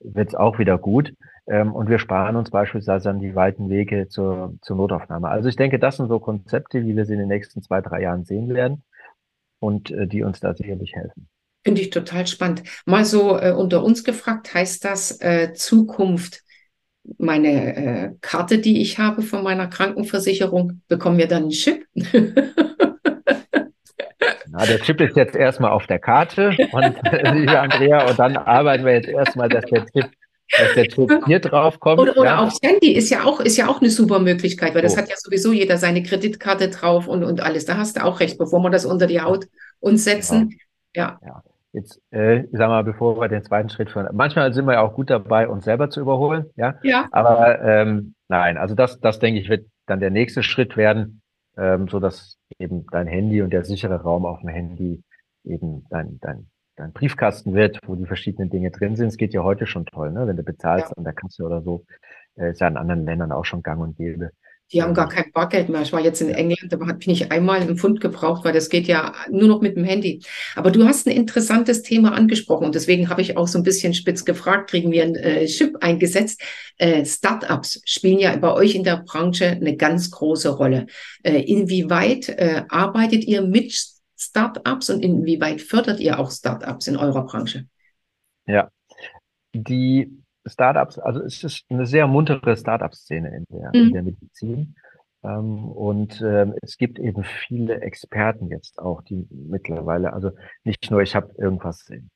wird's 0.00 0.34
auch 0.34 0.58
wieder 0.58 0.78
gut. 0.78 1.12
Ähm, 1.46 1.74
und 1.74 1.88
wir 1.88 1.98
sparen 1.98 2.36
uns 2.36 2.50
beispielsweise 2.50 3.04
dann 3.04 3.20
die 3.20 3.34
weiten 3.34 3.68
Wege 3.68 4.08
zur, 4.08 4.54
zur 4.62 4.76
Notaufnahme. 4.76 5.28
Also 5.28 5.48
ich 5.48 5.56
denke, 5.56 5.78
das 5.78 5.98
sind 5.98 6.08
so 6.08 6.18
Konzepte, 6.18 6.84
wie 6.84 6.96
wir 6.96 7.04
sie 7.04 7.12
in 7.12 7.20
den 7.20 7.28
nächsten 7.28 7.62
zwei, 7.62 7.80
drei 7.80 8.02
Jahren 8.02 8.24
sehen 8.24 8.52
werden 8.54 8.82
und 9.60 9.90
äh, 9.90 10.06
die 10.06 10.22
uns 10.22 10.40
da 10.40 10.54
sicherlich 10.54 10.94
helfen. 10.94 11.28
Finde 11.66 11.80
ich 11.80 11.90
total 11.90 12.28
spannend. 12.28 12.62
Mal 12.84 13.04
so 13.04 13.36
äh, 13.36 13.50
unter 13.50 13.82
uns 13.82 14.04
gefragt, 14.04 14.54
heißt 14.54 14.84
das 14.84 15.20
äh, 15.20 15.52
Zukunft, 15.52 16.44
meine 17.18 17.76
äh, 17.76 18.10
Karte, 18.20 18.58
die 18.58 18.80
ich 18.80 19.00
habe 19.00 19.22
von 19.22 19.42
meiner 19.42 19.66
Krankenversicherung, 19.66 20.82
bekommen 20.86 21.18
wir 21.18 21.26
dann 21.26 21.42
einen 21.42 21.50
Chip? 21.50 21.84
Na, 24.48 24.64
der 24.64 24.80
Chip 24.80 25.00
ist 25.00 25.16
jetzt 25.16 25.34
erstmal 25.34 25.72
auf 25.72 25.88
der 25.88 25.98
Karte 25.98 26.50
und 26.70 26.94
liebe 27.34 27.58
Andrea, 27.58 28.08
und 28.08 28.16
dann 28.16 28.36
arbeiten 28.36 28.84
wir 28.84 28.92
jetzt 28.92 29.08
erstmal, 29.08 29.48
dass 29.48 29.64
der 29.64 29.86
Chip 29.86 30.08
dass 30.56 30.74
der 30.74 30.86
Chip 30.86 31.10
hier 31.26 31.40
drauf 31.40 31.80
kommt. 31.80 31.98
Oder, 31.98 32.16
oder 32.16 32.26
ja. 32.26 32.38
aufs 32.38 32.60
Handy 32.62 32.92
ist 32.92 33.10
ja 33.10 33.24
auch, 33.24 33.40
ist 33.40 33.56
ja 33.56 33.66
auch 33.66 33.80
eine 33.80 33.90
super 33.90 34.20
Möglichkeit, 34.20 34.76
weil 34.76 34.82
das 34.82 34.96
hat 34.96 35.08
ja 35.08 35.16
sowieso 35.18 35.52
jeder 35.52 35.78
seine 35.78 36.04
Kreditkarte 36.04 36.68
drauf 36.68 37.08
und, 37.08 37.24
und 37.24 37.40
alles. 37.40 37.64
Da 37.64 37.76
hast 37.76 37.96
du 37.96 38.04
auch 38.04 38.20
recht, 38.20 38.38
bevor 38.38 38.60
wir 38.60 38.70
das 38.70 38.86
unter 38.86 39.08
die 39.08 39.20
Haut 39.20 39.48
uns 39.80 40.04
setzen. 40.04 40.56
Ja. 40.94 41.18
ja. 41.26 41.42
Jetzt, 41.76 42.00
äh, 42.10 42.44
sag 42.52 42.68
mal, 42.68 42.84
bevor 42.84 43.20
wir 43.20 43.28
den 43.28 43.44
zweiten 43.44 43.68
Schritt 43.68 43.90
führen. 43.90 44.08
Manchmal 44.14 44.54
sind 44.54 44.64
wir 44.64 44.72
ja 44.72 44.80
auch 44.80 44.94
gut 44.94 45.10
dabei, 45.10 45.46
uns 45.46 45.66
selber 45.66 45.90
zu 45.90 46.00
überholen, 46.00 46.46
ja. 46.56 46.78
Ja. 46.82 47.06
Aber 47.12 47.60
ähm, 47.60 48.14
nein, 48.28 48.56
also 48.56 48.74
das, 48.74 48.98
das 49.00 49.18
denke 49.18 49.40
ich, 49.40 49.50
wird 49.50 49.68
dann 49.84 50.00
der 50.00 50.08
nächste 50.08 50.42
Schritt 50.42 50.78
werden, 50.78 51.20
ähm, 51.58 51.86
so 51.86 52.00
dass 52.00 52.38
eben 52.58 52.86
dein 52.90 53.06
Handy 53.06 53.42
und 53.42 53.50
der 53.50 53.66
sichere 53.66 54.00
Raum 54.00 54.24
auf 54.24 54.40
dem 54.40 54.48
Handy 54.48 55.02
eben 55.44 55.84
dein, 55.90 56.18
dein 56.20 56.48
dein 56.76 56.92
Briefkasten 56.92 57.54
wird, 57.54 57.78
wo 57.86 57.94
die 57.94 58.06
verschiedenen 58.06 58.50
Dinge 58.50 58.70
drin 58.70 58.96
sind. 58.96 59.08
Es 59.08 59.16
geht 59.16 59.34
ja 59.34 59.42
heute 59.42 59.66
schon 59.66 59.86
toll, 59.86 60.12
ne? 60.12 60.26
wenn 60.26 60.36
du 60.36 60.42
bezahlst 60.42 60.90
ja. 60.90 60.96
an 60.96 61.04
der 61.04 61.14
Kasse 61.14 61.42
oder 61.42 61.62
so. 61.62 61.84
Äh, 62.36 62.50
ist 62.50 62.60
ja 62.60 62.68
in 62.68 62.76
anderen 62.76 63.04
Ländern 63.04 63.32
auch 63.32 63.44
schon 63.44 63.62
gang 63.62 63.80
und 63.80 63.96
gäbe. 63.96 64.30
Die 64.72 64.82
haben 64.82 64.94
gar 64.94 65.08
kein 65.08 65.30
Bargeld 65.32 65.68
mehr. 65.68 65.82
Ich 65.82 65.92
war 65.92 66.00
jetzt 66.00 66.20
in 66.20 66.30
England, 66.30 66.72
da 66.72 66.76
bin 66.76 67.10
ich 67.10 67.30
einmal 67.30 67.60
einen 67.60 67.76
Pfund 67.76 68.00
gebraucht, 68.00 68.44
weil 68.44 68.52
das 68.52 68.68
geht 68.68 68.88
ja 68.88 69.12
nur 69.30 69.46
noch 69.46 69.60
mit 69.60 69.76
dem 69.76 69.84
Handy. 69.84 70.22
Aber 70.56 70.72
du 70.72 70.84
hast 70.84 71.06
ein 71.06 71.14
interessantes 71.14 71.82
Thema 71.82 72.12
angesprochen 72.12 72.66
und 72.66 72.74
deswegen 72.74 73.08
habe 73.08 73.22
ich 73.22 73.36
auch 73.36 73.46
so 73.46 73.58
ein 73.58 73.62
bisschen 73.62 73.94
spitz 73.94 74.24
gefragt, 74.24 74.70
kriegen 74.70 74.90
wir 74.90 75.04
ein 75.04 75.14
äh, 75.14 75.46
Chip 75.46 75.76
eingesetzt? 75.80 76.42
Äh, 76.78 77.04
Startups 77.04 77.80
spielen 77.84 78.18
ja 78.18 78.36
bei 78.36 78.52
euch 78.52 78.74
in 78.74 78.82
der 78.82 79.04
Branche 79.06 79.46
eine 79.46 79.76
ganz 79.76 80.10
große 80.10 80.48
Rolle. 80.48 80.86
Äh, 81.22 81.42
inwieweit 81.42 82.28
äh, 82.28 82.64
arbeitet 82.68 83.24
ihr 83.24 83.42
mit 83.42 83.72
Startups 84.18 84.90
und 84.90 85.04
inwieweit 85.04 85.60
fördert 85.60 86.00
ihr 86.00 86.18
auch 86.18 86.30
Startups 86.30 86.88
in 86.88 86.96
eurer 86.96 87.24
Branche? 87.24 87.66
Ja, 88.46 88.68
die 89.52 90.10
Startups, 90.46 90.98
also 90.98 91.20
es 91.22 91.42
ist 91.42 91.64
eine 91.68 91.86
sehr 91.86 92.06
muntere 92.06 92.56
Startup-Szene 92.56 93.36
in 93.36 93.44
der, 93.50 93.68
mhm. 93.68 93.88
in 93.88 93.92
der 93.92 94.02
Medizin. 94.02 94.74
Ähm, 95.22 95.64
und 95.64 96.22
ähm, 96.22 96.54
es 96.62 96.76
gibt 96.76 96.98
eben 96.98 97.24
viele 97.24 97.80
Experten 97.80 98.48
jetzt 98.48 98.78
auch, 98.78 99.02
die 99.02 99.26
mittlerweile, 99.30 100.12
also 100.12 100.30
nicht 100.64 100.90
nur, 100.90 101.02
ich 101.02 101.14
habe 101.14 101.32
irgendwas 101.38 101.88
im 101.88 102.08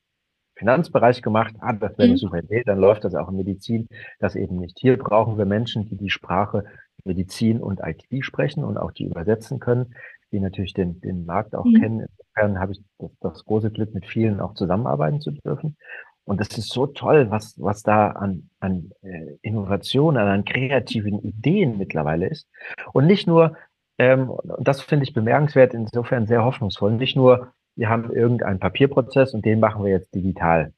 Finanzbereich 0.57 1.23
gemacht, 1.23 1.55
ah, 1.61 1.73
das 1.73 1.93
wäre 1.93 2.05
eine 2.05 2.13
mhm. 2.13 2.19
super 2.19 2.39
Idee, 2.39 2.63
dann 2.65 2.79
läuft 2.79 3.05
das 3.05 3.15
auch 3.15 3.29
in 3.31 3.37
Medizin, 3.37 3.89
das 4.19 4.37
eben 4.37 4.57
nicht. 4.57 4.79
Hier 4.79 4.99
brauchen 4.99 5.39
wir 5.39 5.47
Menschen, 5.47 5.89
die 5.89 5.97
die 5.97 6.11
Sprache 6.11 6.65
Medizin 7.05 7.63
und 7.63 7.81
IT 7.83 8.05
sprechen 8.25 8.63
und 8.63 8.77
auch 8.77 8.93
die 8.93 9.07
übersetzen 9.07 9.59
können 9.59 9.95
die 10.33 10.41
natürlich 10.41 10.75
den, 10.75 11.01
den 11.01 11.25
Markt 11.27 11.55
auch 11.55 11.65
mhm. 11.65 11.81
kennen. 11.81 12.01
Insofern 12.01 12.61
habe 12.61 12.73
ich 12.73 12.81
das, 12.99 13.11
das 13.21 13.45
große 13.45 13.71
Glück, 13.71 13.95
mit 13.95 14.07
vielen 14.07 14.41
auch 14.41 14.55
zusammenarbeiten 14.55 15.21
zu 15.21 15.33
dürfen. 15.33 15.77
Und 16.25 16.41
das 16.41 16.57
ist 16.57 16.71
so 16.71 16.87
toll, 16.87 17.31
was, 17.31 17.55
was 17.59 17.83
da 17.83 18.11
an, 18.11 18.51
an 18.61 18.93
äh, 19.03 19.37
Innovationen, 19.43 20.29
an 20.29 20.45
kreativen 20.45 21.21
Ideen 21.21 21.79
mittlerweile 21.79 22.29
ist. 22.29 22.49
Und 22.93 23.07
nicht 23.07 23.27
nur, 23.27 23.57
ähm, 23.99 24.31
und 24.31 24.67
das 24.67 24.81
finde 24.81 25.05
ich 25.05 25.13
bemerkenswert, 25.13 25.75
insofern 25.75 26.27
sehr 26.27 26.45
hoffnungsvoll, 26.45 26.93
nicht 26.93 27.17
nur 27.17 27.53
wir 27.77 27.89
haben 27.89 28.13
irgendeinen 28.13 28.61
Papierprozess 28.61 29.35
und 29.35 29.45
den 29.45 29.61
machen 29.61 29.85
wir 29.85 29.91
jetzt 29.91 30.15
digital. 30.15 30.73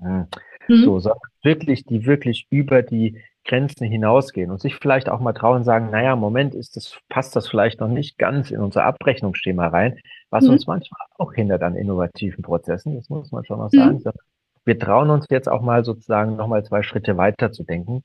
Hm. 0.00 0.26
Mhm. 0.68 0.84
So, 0.84 0.98
sondern 0.98 1.20
wirklich, 1.42 1.84
die 1.84 2.06
wirklich 2.06 2.46
über 2.50 2.82
die 2.82 3.20
Grenzen 3.44 3.86
hinausgehen 3.86 4.50
und 4.50 4.60
sich 4.60 4.76
vielleicht 4.76 5.08
auch 5.08 5.20
mal 5.20 5.32
trauen 5.32 5.58
und 5.58 5.64
sagen, 5.64 5.90
naja, 5.90 6.14
Moment, 6.14 6.54
ist 6.54 6.76
das, 6.76 6.98
passt 7.08 7.34
das 7.34 7.48
vielleicht 7.48 7.80
noch 7.80 7.88
nicht 7.88 8.18
ganz 8.18 8.50
in 8.50 8.60
unser 8.60 8.84
Abrechnungsschema 8.84 9.68
rein, 9.68 9.98
was 10.28 10.44
mhm. 10.44 10.50
uns 10.50 10.66
manchmal 10.66 11.00
auch 11.16 11.32
hindert 11.32 11.62
an 11.62 11.74
innovativen 11.74 12.42
Prozessen, 12.42 12.96
das 12.96 13.08
muss 13.08 13.32
man 13.32 13.44
schon 13.44 13.58
mal 13.58 13.70
sagen. 13.70 13.96
Mhm. 14.04 14.10
Wir 14.64 14.78
trauen 14.78 15.10
uns 15.10 15.26
jetzt 15.30 15.48
auch 15.48 15.62
mal 15.62 15.84
sozusagen 15.84 16.36
nochmal 16.36 16.64
zwei 16.64 16.82
Schritte 16.82 17.16
weiter 17.16 17.52
zu 17.52 17.64
denken. 17.64 18.04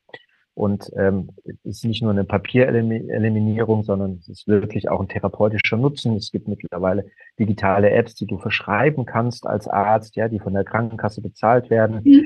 Und 0.54 0.90
ähm, 0.96 1.32
es 1.44 1.58
ist 1.66 1.86
nicht 1.86 2.02
nur 2.02 2.12
eine 2.12 2.24
Papiereliminierung, 2.24 3.84
sondern 3.84 4.20
es 4.22 4.30
ist 4.30 4.48
wirklich 4.48 4.90
auch 4.90 5.02
ein 5.02 5.10
therapeutischer 5.10 5.76
Nutzen. 5.76 6.16
Es 6.16 6.32
gibt 6.32 6.48
mittlerweile 6.48 7.06
digitale 7.38 7.90
Apps, 7.92 8.16
die 8.16 8.26
du 8.26 8.38
verschreiben 8.38 9.06
kannst 9.06 9.46
als 9.46 9.68
Arzt, 9.68 10.16
ja, 10.16 10.30
die 10.30 10.40
von 10.40 10.54
der 10.54 10.64
Krankenkasse 10.64 11.22
bezahlt 11.22 11.70
werden. 11.70 12.02
Mhm 12.06 12.26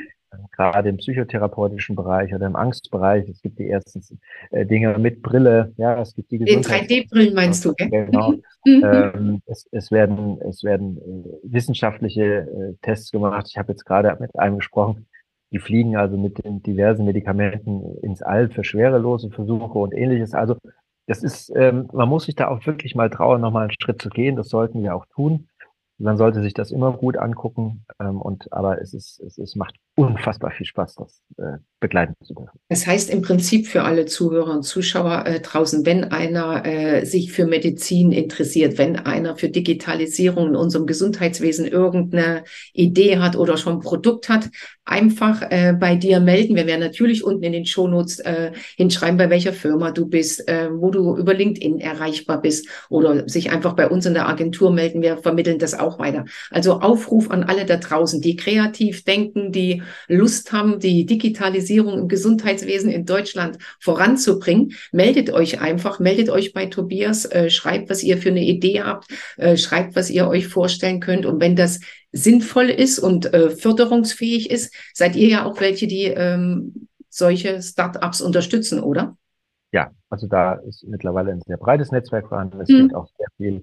gerade 0.52 0.89
im 0.89 0.98
psychotherapeutischen 0.98 1.96
Bereich 1.96 2.34
oder 2.34 2.48
im 2.48 2.56
Angstbereich. 2.56 3.28
Es 3.30 3.42
gibt 3.42 3.60
die 3.60 3.70
ersten 3.70 4.02
äh, 4.52 4.65
Dinge 4.65 4.98
mit 4.98 5.22
Brille. 5.22 5.74
Ja, 5.78 6.00
es 6.02 6.15
gibt 6.15 6.32
die 6.32 6.39
Den 6.39 6.62
3D-Brillen 6.62 7.34
meinst 7.34 7.65
du, 7.65 7.74
gell? 7.74 7.89
Genau. 7.89 8.34
Mhm. 8.65 8.84
ähm, 8.84 9.42
es, 9.46 9.70
es, 9.72 9.89
werden, 9.89 10.38
es 10.42 10.65
werden 10.65 10.98
äh, 10.98 11.30
wissenschaftliche 11.44 12.24
äh, 12.24 12.74
Tests 12.82 13.10
gemacht. 13.10 13.48
Ich 13.50 13.58
habe 13.58 13.72
jetzt 13.72 13.86
gerade 13.86 14.18
mit 14.20 14.38
einem 14.38 14.58
gesprochen. 14.58 15.08
Die 15.52 15.60
fliegen 15.60 15.96
also 15.96 16.18
mit 16.18 16.44
den 16.44 16.62
diversen 16.62 17.06
Medikamenten 17.06 17.98
ins 18.04 18.22
All 18.22 18.50
für 18.50 18.65
schwerelose 18.65 19.30
Versuche 19.30 19.80
und 19.80 19.94
ähnliches. 19.94 20.34
Also 20.34 20.58
das 21.08 21.24
ist, 21.24 21.52
ähm, 21.56 21.89
man 21.92 22.08
muss 22.08 22.26
sich 22.26 22.36
da 22.36 22.50
auch 22.50 22.63
wirklich 22.68 22.94
mal 22.96 23.10
trauen, 23.10 23.42
nochmal 23.42 23.63
einen 23.63 23.76
Schritt 23.82 24.02
zu 24.02 24.10
gehen. 24.10 24.36
Das 24.36 24.50
sollten 24.50 24.84
wir 24.84 24.94
auch 24.94 25.06
tun. 25.15 25.48
Man 25.98 26.18
sollte 26.18 26.42
sich 26.42 26.54
das 26.54 26.70
immer 26.70 26.94
gut 26.94 27.18
angucken. 27.18 27.84
Ähm, 28.00 28.22
und 28.22 28.54
aber 28.54 28.80
es 28.82 28.94
ist, 28.94 29.20
es, 29.20 29.38
es 29.39 29.56
macht 29.56 29.76
unfassbar 30.00 30.52
viel 30.52 30.66
Spaß, 30.66 30.96
das 30.96 31.22
äh, 31.38 31.58
begleiten 31.82 32.16
zu 32.24 32.34
dürfen. 32.34 32.58
Das 32.70 32.88
heißt 32.88 33.10
im 33.10 33.22
Prinzip 33.22 33.68
für 33.68 33.84
alle 33.84 34.06
Zuhörer 34.06 34.54
und 34.54 34.64
Zuschauer 34.64 35.26
äh, 35.26 35.42
draußen, 35.42 35.86
wenn 35.86 36.06
einer 36.06 36.66
äh, 36.66 37.06
sich 37.06 37.34
für 37.34 37.46
Medizin 37.46 38.14
interessiert, 38.14 38.78
wenn 38.78 38.96
einer 38.96 39.36
für 39.36 39.50
Digitalisierung 39.50 40.50
in 40.50 40.56
unserem 40.56 40.86
Gesundheitswesen 40.86 41.66
irgendeine 41.66 42.46
Idee 42.74 43.18
hat 43.18 43.36
oder 43.36 43.58
schon 43.58 43.74
ein 43.74 43.80
Produkt 43.82 44.30
hat, 44.30 44.50
einfach 44.86 45.42
äh, 45.50 45.74
bei 45.74 45.96
dir 45.96 46.20
melden. 46.20 46.56
Wir 46.56 46.66
werden 46.66 46.80
natürlich 46.80 47.24
unten 47.24 47.44
in 47.44 47.52
den 47.52 47.66
Shownotes 47.66 48.20
äh, 48.20 48.52
hinschreiben, 48.78 49.18
bei 49.18 49.30
welcher 49.30 49.54
Firma 49.54 49.92
du 49.92 50.08
bist, 50.08 50.48
äh, 50.48 50.70
wo 50.72 50.92
du 50.92 51.18
über 51.18 51.34
LinkedIn 51.34 51.80
erreichbar 51.80 52.42
bist 52.42 52.68
oder 52.90 53.28
sich 53.28 53.52
einfach 53.52 53.74
bei 53.74 53.88
uns 53.88 54.06
in 54.06 54.14
der 54.14 54.28
Agentur 54.28 54.72
melden. 54.72 55.02
Wir 55.02 55.18
vermitteln 55.18 55.60
das 55.60 55.78
auch 55.78 56.00
weiter. 56.00 56.26
Also 56.50 56.80
Aufruf 56.80 57.30
an 57.30 57.44
alle 57.44 57.66
da 57.66 57.78
draußen, 57.78 58.22
die 58.22 58.36
kreativ 58.36 59.04
denken, 59.04 59.52
die 59.52 59.84
Lust 60.08 60.52
haben, 60.52 60.80
die 60.80 61.06
Digitalisierung 61.06 61.97
im 61.97 62.08
Gesundheitswesen 62.08 62.89
in 62.89 63.06
Deutschland 63.06 63.58
voranzubringen, 63.80 64.73
meldet 64.91 65.32
euch 65.32 65.62
einfach, 65.62 65.99
meldet 65.99 66.30
euch 66.30 66.54
bei 66.54 66.65
Tobias, 66.67 67.25
äh, 67.25 67.49
schreibt, 67.49 67.89
was 67.89 68.04
ihr 68.04 68.17
für 68.17 68.30
eine 68.30 68.43
Idee 68.43 68.82
habt, 68.82 69.08
äh, 69.38 69.58
schreibt, 69.58 69.95
was 69.95 70.10
ihr 70.10 70.28
euch 70.28 70.47
vorstellen 70.47 70.99
könnt. 70.99 71.25
Und 71.25 71.39
wenn 71.41 71.56
das 71.56 71.80
sinnvoll 72.12 72.69
ist 72.69 72.99
und 72.99 73.34
äh, 73.34 73.49
förderungsfähig 73.49 74.49
ist, 74.49 74.73
seid 74.93 75.15
ihr 75.15 75.28
ja 75.28 75.45
auch 75.45 75.60
welche, 75.62 75.88
die 75.88 76.06
ähm, 76.06 76.88
solche 77.10 77.62
Startups 77.62 78.21
unterstützen, 78.21 78.82
oder? 78.82 79.17
Ja, 79.71 79.91
also 80.10 80.28
da 80.28 80.54
ist 80.54 80.84
mittlerweile 80.88 81.32
ein 81.32 81.41
sehr 81.45 81.58
breites 81.58 81.91
Netzwerk 81.91 82.28
vorhanden. 82.28 82.62
Es 82.62 82.69
mhm. 82.69 82.84
gibt 82.84 82.95
auch 82.95 83.08
sehr 83.17 83.28
viel 83.38 83.62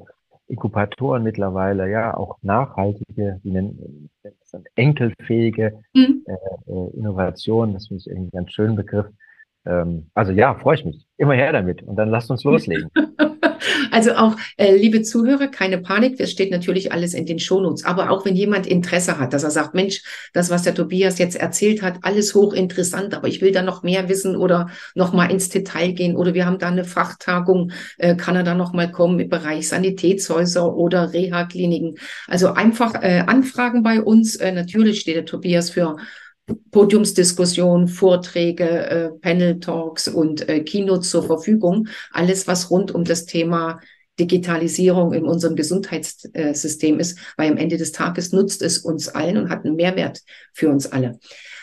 Inkubatoren 0.48 1.22
mittlerweile, 1.22 1.90
ja, 1.90 2.16
auch 2.16 2.38
nachhaltige, 2.42 3.40
wie 3.42 3.50
nennen 3.50 4.10
das 4.22 4.50
dann, 4.52 4.64
enkelfähige 4.74 5.80
mhm. 5.94 6.24
äh, 6.26 6.72
äh, 6.72 6.90
Innovationen. 6.96 7.74
Das 7.74 7.88
finde 7.88 8.00
ich 8.00 8.06
irgendwie 8.06 8.36
einen 8.36 8.44
ganz 8.44 8.52
schönen 8.52 8.76
Begriff. 8.76 9.06
Ähm, 9.64 10.10
also 10.14 10.32
ja, 10.32 10.54
freue 10.54 10.76
ich 10.76 10.84
mich. 10.84 11.06
Immer 11.16 11.34
her 11.34 11.52
damit 11.52 11.82
und 11.82 11.96
dann 11.96 12.10
lasst 12.10 12.30
uns 12.30 12.44
loslegen. 12.44 12.90
Also 13.96 14.12
auch, 14.12 14.36
äh, 14.58 14.76
liebe 14.76 15.00
Zuhörer, 15.00 15.48
keine 15.48 15.78
Panik, 15.78 16.18
das 16.18 16.30
steht 16.30 16.50
natürlich 16.50 16.92
alles 16.92 17.14
in 17.14 17.24
den 17.24 17.38
Shownotes. 17.38 17.86
Aber 17.86 18.10
auch 18.10 18.26
wenn 18.26 18.36
jemand 18.36 18.66
Interesse 18.66 19.18
hat, 19.18 19.32
dass 19.32 19.42
er 19.42 19.50
sagt, 19.50 19.72
Mensch, 19.72 20.02
das, 20.34 20.50
was 20.50 20.64
der 20.64 20.74
Tobias 20.74 21.18
jetzt 21.18 21.34
erzählt 21.34 21.80
hat, 21.80 22.00
alles 22.02 22.34
hochinteressant, 22.34 23.14
aber 23.14 23.26
ich 23.26 23.40
will 23.40 23.52
da 23.52 23.62
noch 23.62 23.82
mehr 23.82 24.10
wissen 24.10 24.36
oder 24.36 24.68
noch 24.94 25.14
mal 25.14 25.30
ins 25.30 25.48
Detail 25.48 25.92
gehen 25.92 26.14
oder 26.14 26.34
wir 26.34 26.44
haben 26.44 26.58
da 26.58 26.68
eine 26.68 26.84
Fachtagung, 26.84 27.72
äh, 27.96 28.16
kann 28.16 28.36
er 28.36 28.42
da 28.42 28.52
noch 28.52 28.74
mal 28.74 28.92
kommen 28.92 29.18
im 29.18 29.30
Bereich 29.30 29.70
Sanitätshäuser 29.70 30.76
oder 30.76 31.14
Reha-Kliniken. 31.14 31.96
Also 32.26 32.52
einfach 32.52 33.02
äh, 33.02 33.24
anfragen 33.26 33.82
bei 33.82 34.02
uns. 34.02 34.36
Äh, 34.36 34.52
natürlich 34.52 35.00
steht 35.00 35.16
der 35.16 35.24
Tobias 35.24 35.70
für 35.70 35.96
Podiumsdiskussionen, 36.70 37.88
Vorträge, 37.88 38.64
äh, 38.64 39.08
Panel-Talks 39.20 40.08
und 40.08 40.48
äh, 40.48 40.60
Keynotes 40.60 41.10
zur 41.10 41.24
Verfügung. 41.24 41.88
Alles, 42.12 42.46
was 42.46 42.70
rund 42.70 42.92
um 42.92 43.04
das 43.04 43.26
Thema 43.26 43.80
Digitalisierung 44.18 45.12
in 45.12 45.24
unserem 45.24 45.56
Gesundheitssystem 45.56 46.98
ist, 47.00 47.18
weil 47.36 47.50
am 47.50 47.58
Ende 47.58 47.76
des 47.76 47.92
Tages 47.92 48.32
nutzt 48.32 48.62
es 48.62 48.78
uns 48.78 49.08
allen 49.08 49.36
und 49.36 49.50
hat 49.50 49.64
einen 49.64 49.76
Mehrwert 49.76 50.22
für 50.54 50.70
uns 50.70 50.86
alle. 50.86 51.18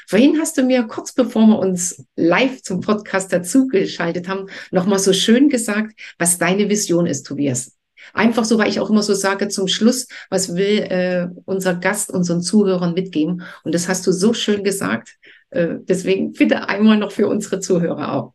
Vorhin 0.08 0.38
hast 0.40 0.58
du 0.58 0.64
mir 0.64 0.84
kurz 0.84 1.14
bevor 1.14 1.48
wir 1.48 1.60
uns 1.60 2.06
live 2.16 2.62
zum 2.62 2.82
Podcast 2.82 3.32
dazugeschaltet 3.32 4.28
haben, 4.28 4.48
nochmal 4.72 5.00
so 5.00 5.14
schön 5.14 5.50
gesagt, 5.50 6.00
was 6.20 6.38
deine 6.38 6.70
Vision 6.70 7.08
ist, 7.08 7.24
Tobias. 7.24 7.72
Einfach 8.14 8.46
so, 8.46 8.58
weil 8.58 8.70
ich 8.70 8.80
auch 8.80 8.90
immer 8.90 9.04
so 9.04 9.14
sage 9.14 9.48
zum 9.48 9.68
Schluss, 9.68 10.08
was 10.30 10.56
will 10.56 10.80
äh, 10.80 11.28
unser 11.46 11.76
Gast 11.76 12.12
unseren 12.12 12.42
Zuhörern 12.42 12.94
mitgeben? 12.94 13.44
Und 13.64 13.74
das 13.74 13.88
hast 13.88 14.06
du 14.08 14.12
so 14.12 14.34
schön 14.34 14.64
gesagt. 14.64 15.18
Äh, 15.50 15.76
deswegen 15.82 16.34
bitte 16.34 16.68
einmal 16.68 16.98
noch 16.98 17.12
für 17.12 17.28
unsere 17.28 17.60
Zuhörer 17.60 18.14
auch. 18.14 18.34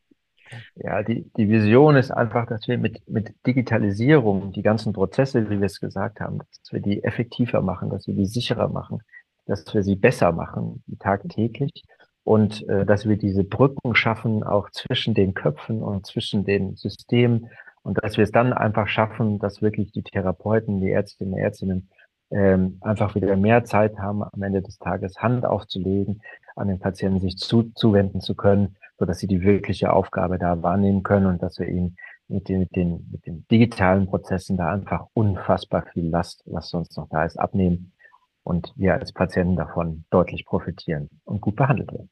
Ja, 0.76 1.02
die, 1.02 1.30
die 1.36 1.48
Vision 1.48 1.96
ist 1.96 2.10
einfach, 2.10 2.46
dass 2.46 2.68
wir 2.68 2.78
mit, 2.78 3.06
mit 3.08 3.34
Digitalisierung 3.46 4.52
die 4.52 4.62
ganzen 4.62 4.92
Prozesse, 4.92 5.50
wie 5.50 5.58
wir 5.58 5.66
es 5.66 5.80
gesagt 5.80 6.20
haben, 6.20 6.38
dass 6.38 6.72
wir 6.72 6.80
die 6.80 7.02
effektiver 7.02 7.60
machen, 7.60 7.90
dass 7.90 8.06
wir 8.06 8.14
die 8.14 8.26
sicherer 8.26 8.68
machen, 8.68 9.00
dass 9.46 9.64
wir 9.74 9.82
sie 9.82 9.96
besser 9.96 10.32
machen, 10.32 10.82
tagtäglich 11.00 11.84
und 12.24 12.66
äh, 12.68 12.86
dass 12.86 13.08
wir 13.08 13.16
diese 13.16 13.44
Brücken 13.44 13.94
schaffen, 13.94 14.42
auch 14.42 14.70
zwischen 14.70 15.14
den 15.14 15.34
Köpfen 15.34 15.82
und 15.82 16.06
zwischen 16.06 16.44
den 16.44 16.76
Systemen 16.76 17.48
und 17.88 18.04
dass 18.04 18.18
wir 18.18 18.24
es 18.24 18.32
dann 18.32 18.52
einfach 18.52 18.86
schaffen, 18.86 19.38
dass 19.38 19.62
wirklich 19.62 19.92
die 19.92 20.02
Therapeuten, 20.02 20.78
die 20.82 20.90
Ärztinnen 20.90 21.32
und 21.32 21.40
Ärztinnen 21.40 21.88
ähm, 22.30 22.76
einfach 22.82 23.14
wieder 23.14 23.34
mehr 23.34 23.64
Zeit 23.64 23.98
haben, 23.98 24.22
am 24.22 24.42
Ende 24.42 24.60
des 24.60 24.76
Tages 24.76 25.16
Hand 25.22 25.46
aufzulegen, 25.46 26.20
an 26.54 26.68
den 26.68 26.80
Patienten 26.80 27.18
sich 27.20 27.38
zu, 27.38 27.72
zuwenden 27.74 28.20
zu 28.20 28.34
können, 28.34 28.76
so 28.98 29.06
dass 29.06 29.20
sie 29.20 29.26
die 29.26 29.40
wirkliche 29.40 29.90
Aufgabe 29.90 30.38
da 30.38 30.62
wahrnehmen 30.62 31.02
können 31.02 31.24
und 31.24 31.42
dass 31.42 31.58
wir 31.58 31.66
ihnen 31.66 31.96
mit 32.28 32.50
den, 32.50 32.58
mit 32.60 32.76
den, 32.76 33.08
mit 33.10 33.24
den 33.24 33.46
digitalen 33.50 34.04
Prozessen 34.04 34.58
da 34.58 34.70
einfach 34.70 35.06
unfassbar 35.14 35.86
viel 35.90 36.10
Last, 36.10 36.42
was 36.44 36.68
sonst 36.68 36.94
noch 36.98 37.08
da 37.08 37.24
ist, 37.24 37.38
abnehmen 37.38 37.94
und 38.42 38.70
wir 38.76 38.92
als 38.92 39.14
Patienten 39.14 39.56
davon 39.56 40.04
deutlich 40.10 40.44
profitieren 40.44 41.08
und 41.24 41.40
gut 41.40 41.56
behandelt 41.56 41.90
werden. 41.90 42.10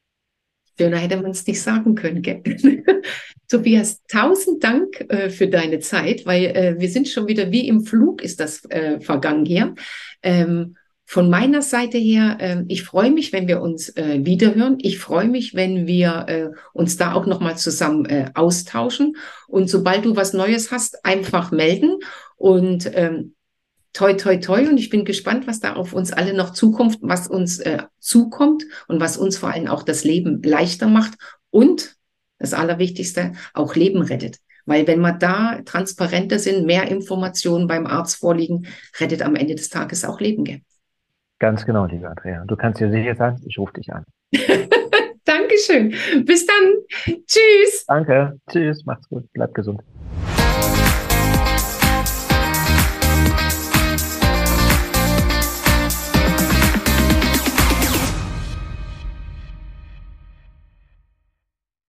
Schöner 0.78 0.98
hätte 0.98 1.16
man 1.16 1.30
es 1.30 1.46
nicht 1.46 1.62
sagen 1.62 1.94
können, 1.94 2.22
gell? 2.22 2.42
Tobias, 3.48 4.02
tausend 4.08 4.62
Dank 4.64 5.00
äh, 5.08 5.30
für 5.30 5.48
deine 5.48 5.78
Zeit, 5.78 6.26
weil 6.26 6.44
äh, 6.46 6.74
wir 6.78 6.88
sind 6.88 7.08
schon 7.08 7.28
wieder 7.28 7.50
wie 7.50 7.68
im 7.68 7.84
Flug 7.84 8.22
ist 8.22 8.40
das 8.40 8.64
äh, 8.70 9.00
vergangen 9.00 9.46
hier. 9.46 9.74
Ähm, 10.22 10.76
von 11.08 11.30
meiner 11.30 11.62
Seite 11.62 11.98
her, 11.98 12.36
äh, 12.40 12.64
ich 12.66 12.82
freue 12.82 13.12
mich, 13.12 13.32
wenn 13.32 13.46
wir 13.46 13.62
uns 13.62 13.90
äh, 13.90 14.24
wiederhören. 14.24 14.78
Ich 14.80 14.98
freue 14.98 15.28
mich, 15.28 15.54
wenn 15.54 15.86
wir 15.86 16.24
äh, 16.26 16.48
uns 16.72 16.96
da 16.96 17.14
auch 17.14 17.26
nochmal 17.26 17.56
zusammen 17.56 18.06
äh, 18.06 18.30
austauschen. 18.34 19.16
Und 19.46 19.70
sobald 19.70 20.04
du 20.04 20.16
was 20.16 20.32
Neues 20.32 20.72
hast, 20.72 21.04
einfach 21.04 21.52
melden. 21.52 22.00
Und 22.36 22.90
ähm, 22.92 23.35
toi, 23.96 24.12
toi, 24.12 24.36
toi. 24.36 24.68
Und 24.68 24.76
ich 24.78 24.90
bin 24.90 25.04
gespannt, 25.04 25.46
was 25.46 25.60
da 25.60 25.74
auf 25.74 25.92
uns 25.92 26.12
alle 26.12 26.34
noch 26.34 26.50
zukommt, 26.50 26.98
was 27.00 27.28
uns 27.28 27.58
äh, 27.60 27.82
zukommt 27.98 28.64
und 28.88 29.00
was 29.00 29.16
uns 29.16 29.38
vor 29.38 29.50
allem 29.50 29.68
auch 29.68 29.82
das 29.82 30.04
Leben 30.04 30.42
leichter 30.42 30.86
macht 30.86 31.14
und 31.50 31.96
das 32.38 32.52
Allerwichtigste, 32.52 33.32
auch 33.54 33.74
Leben 33.74 34.02
rettet. 34.02 34.36
Weil 34.66 34.86
wenn 34.86 35.00
wir 35.00 35.12
da 35.12 35.60
transparenter 35.64 36.38
sind, 36.38 36.66
mehr 36.66 36.90
Informationen 36.90 37.66
beim 37.66 37.86
Arzt 37.86 38.16
vorliegen, 38.16 38.66
rettet 39.00 39.22
am 39.22 39.34
Ende 39.34 39.54
des 39.54 39.70
Tages 39.70 40.04
auch 40.04 40.20
Leben. 40.20 40.44
Gell? 40.44 40.60
Ganz 41.38 41.64
genau, 41.64 41.86
liebe 41.86 42.08
Andrea. 42.08 42.44
Du 42.46 42.56
kannst 42.56 42.80
dir 42.80 42.90
sicher 42.90 43.14
sein, 43.14 43.40
ich 43.46 43.58
rufe 43.58 43.72
dich 43.74 43.90
an. 43.92 44.04
Dankeschön. 45.24 45.94
Bis 46.24 46.46
dann. 46.46 47.14
Tschüss. 47.26 47.84
Danke. 47.86 48.38
Tschüss. 48.50 48.84
Macht's 48.84 49.08
gut. 49.08 49.24
Bleib 49.32 49.54
gesund. 49.54 49.82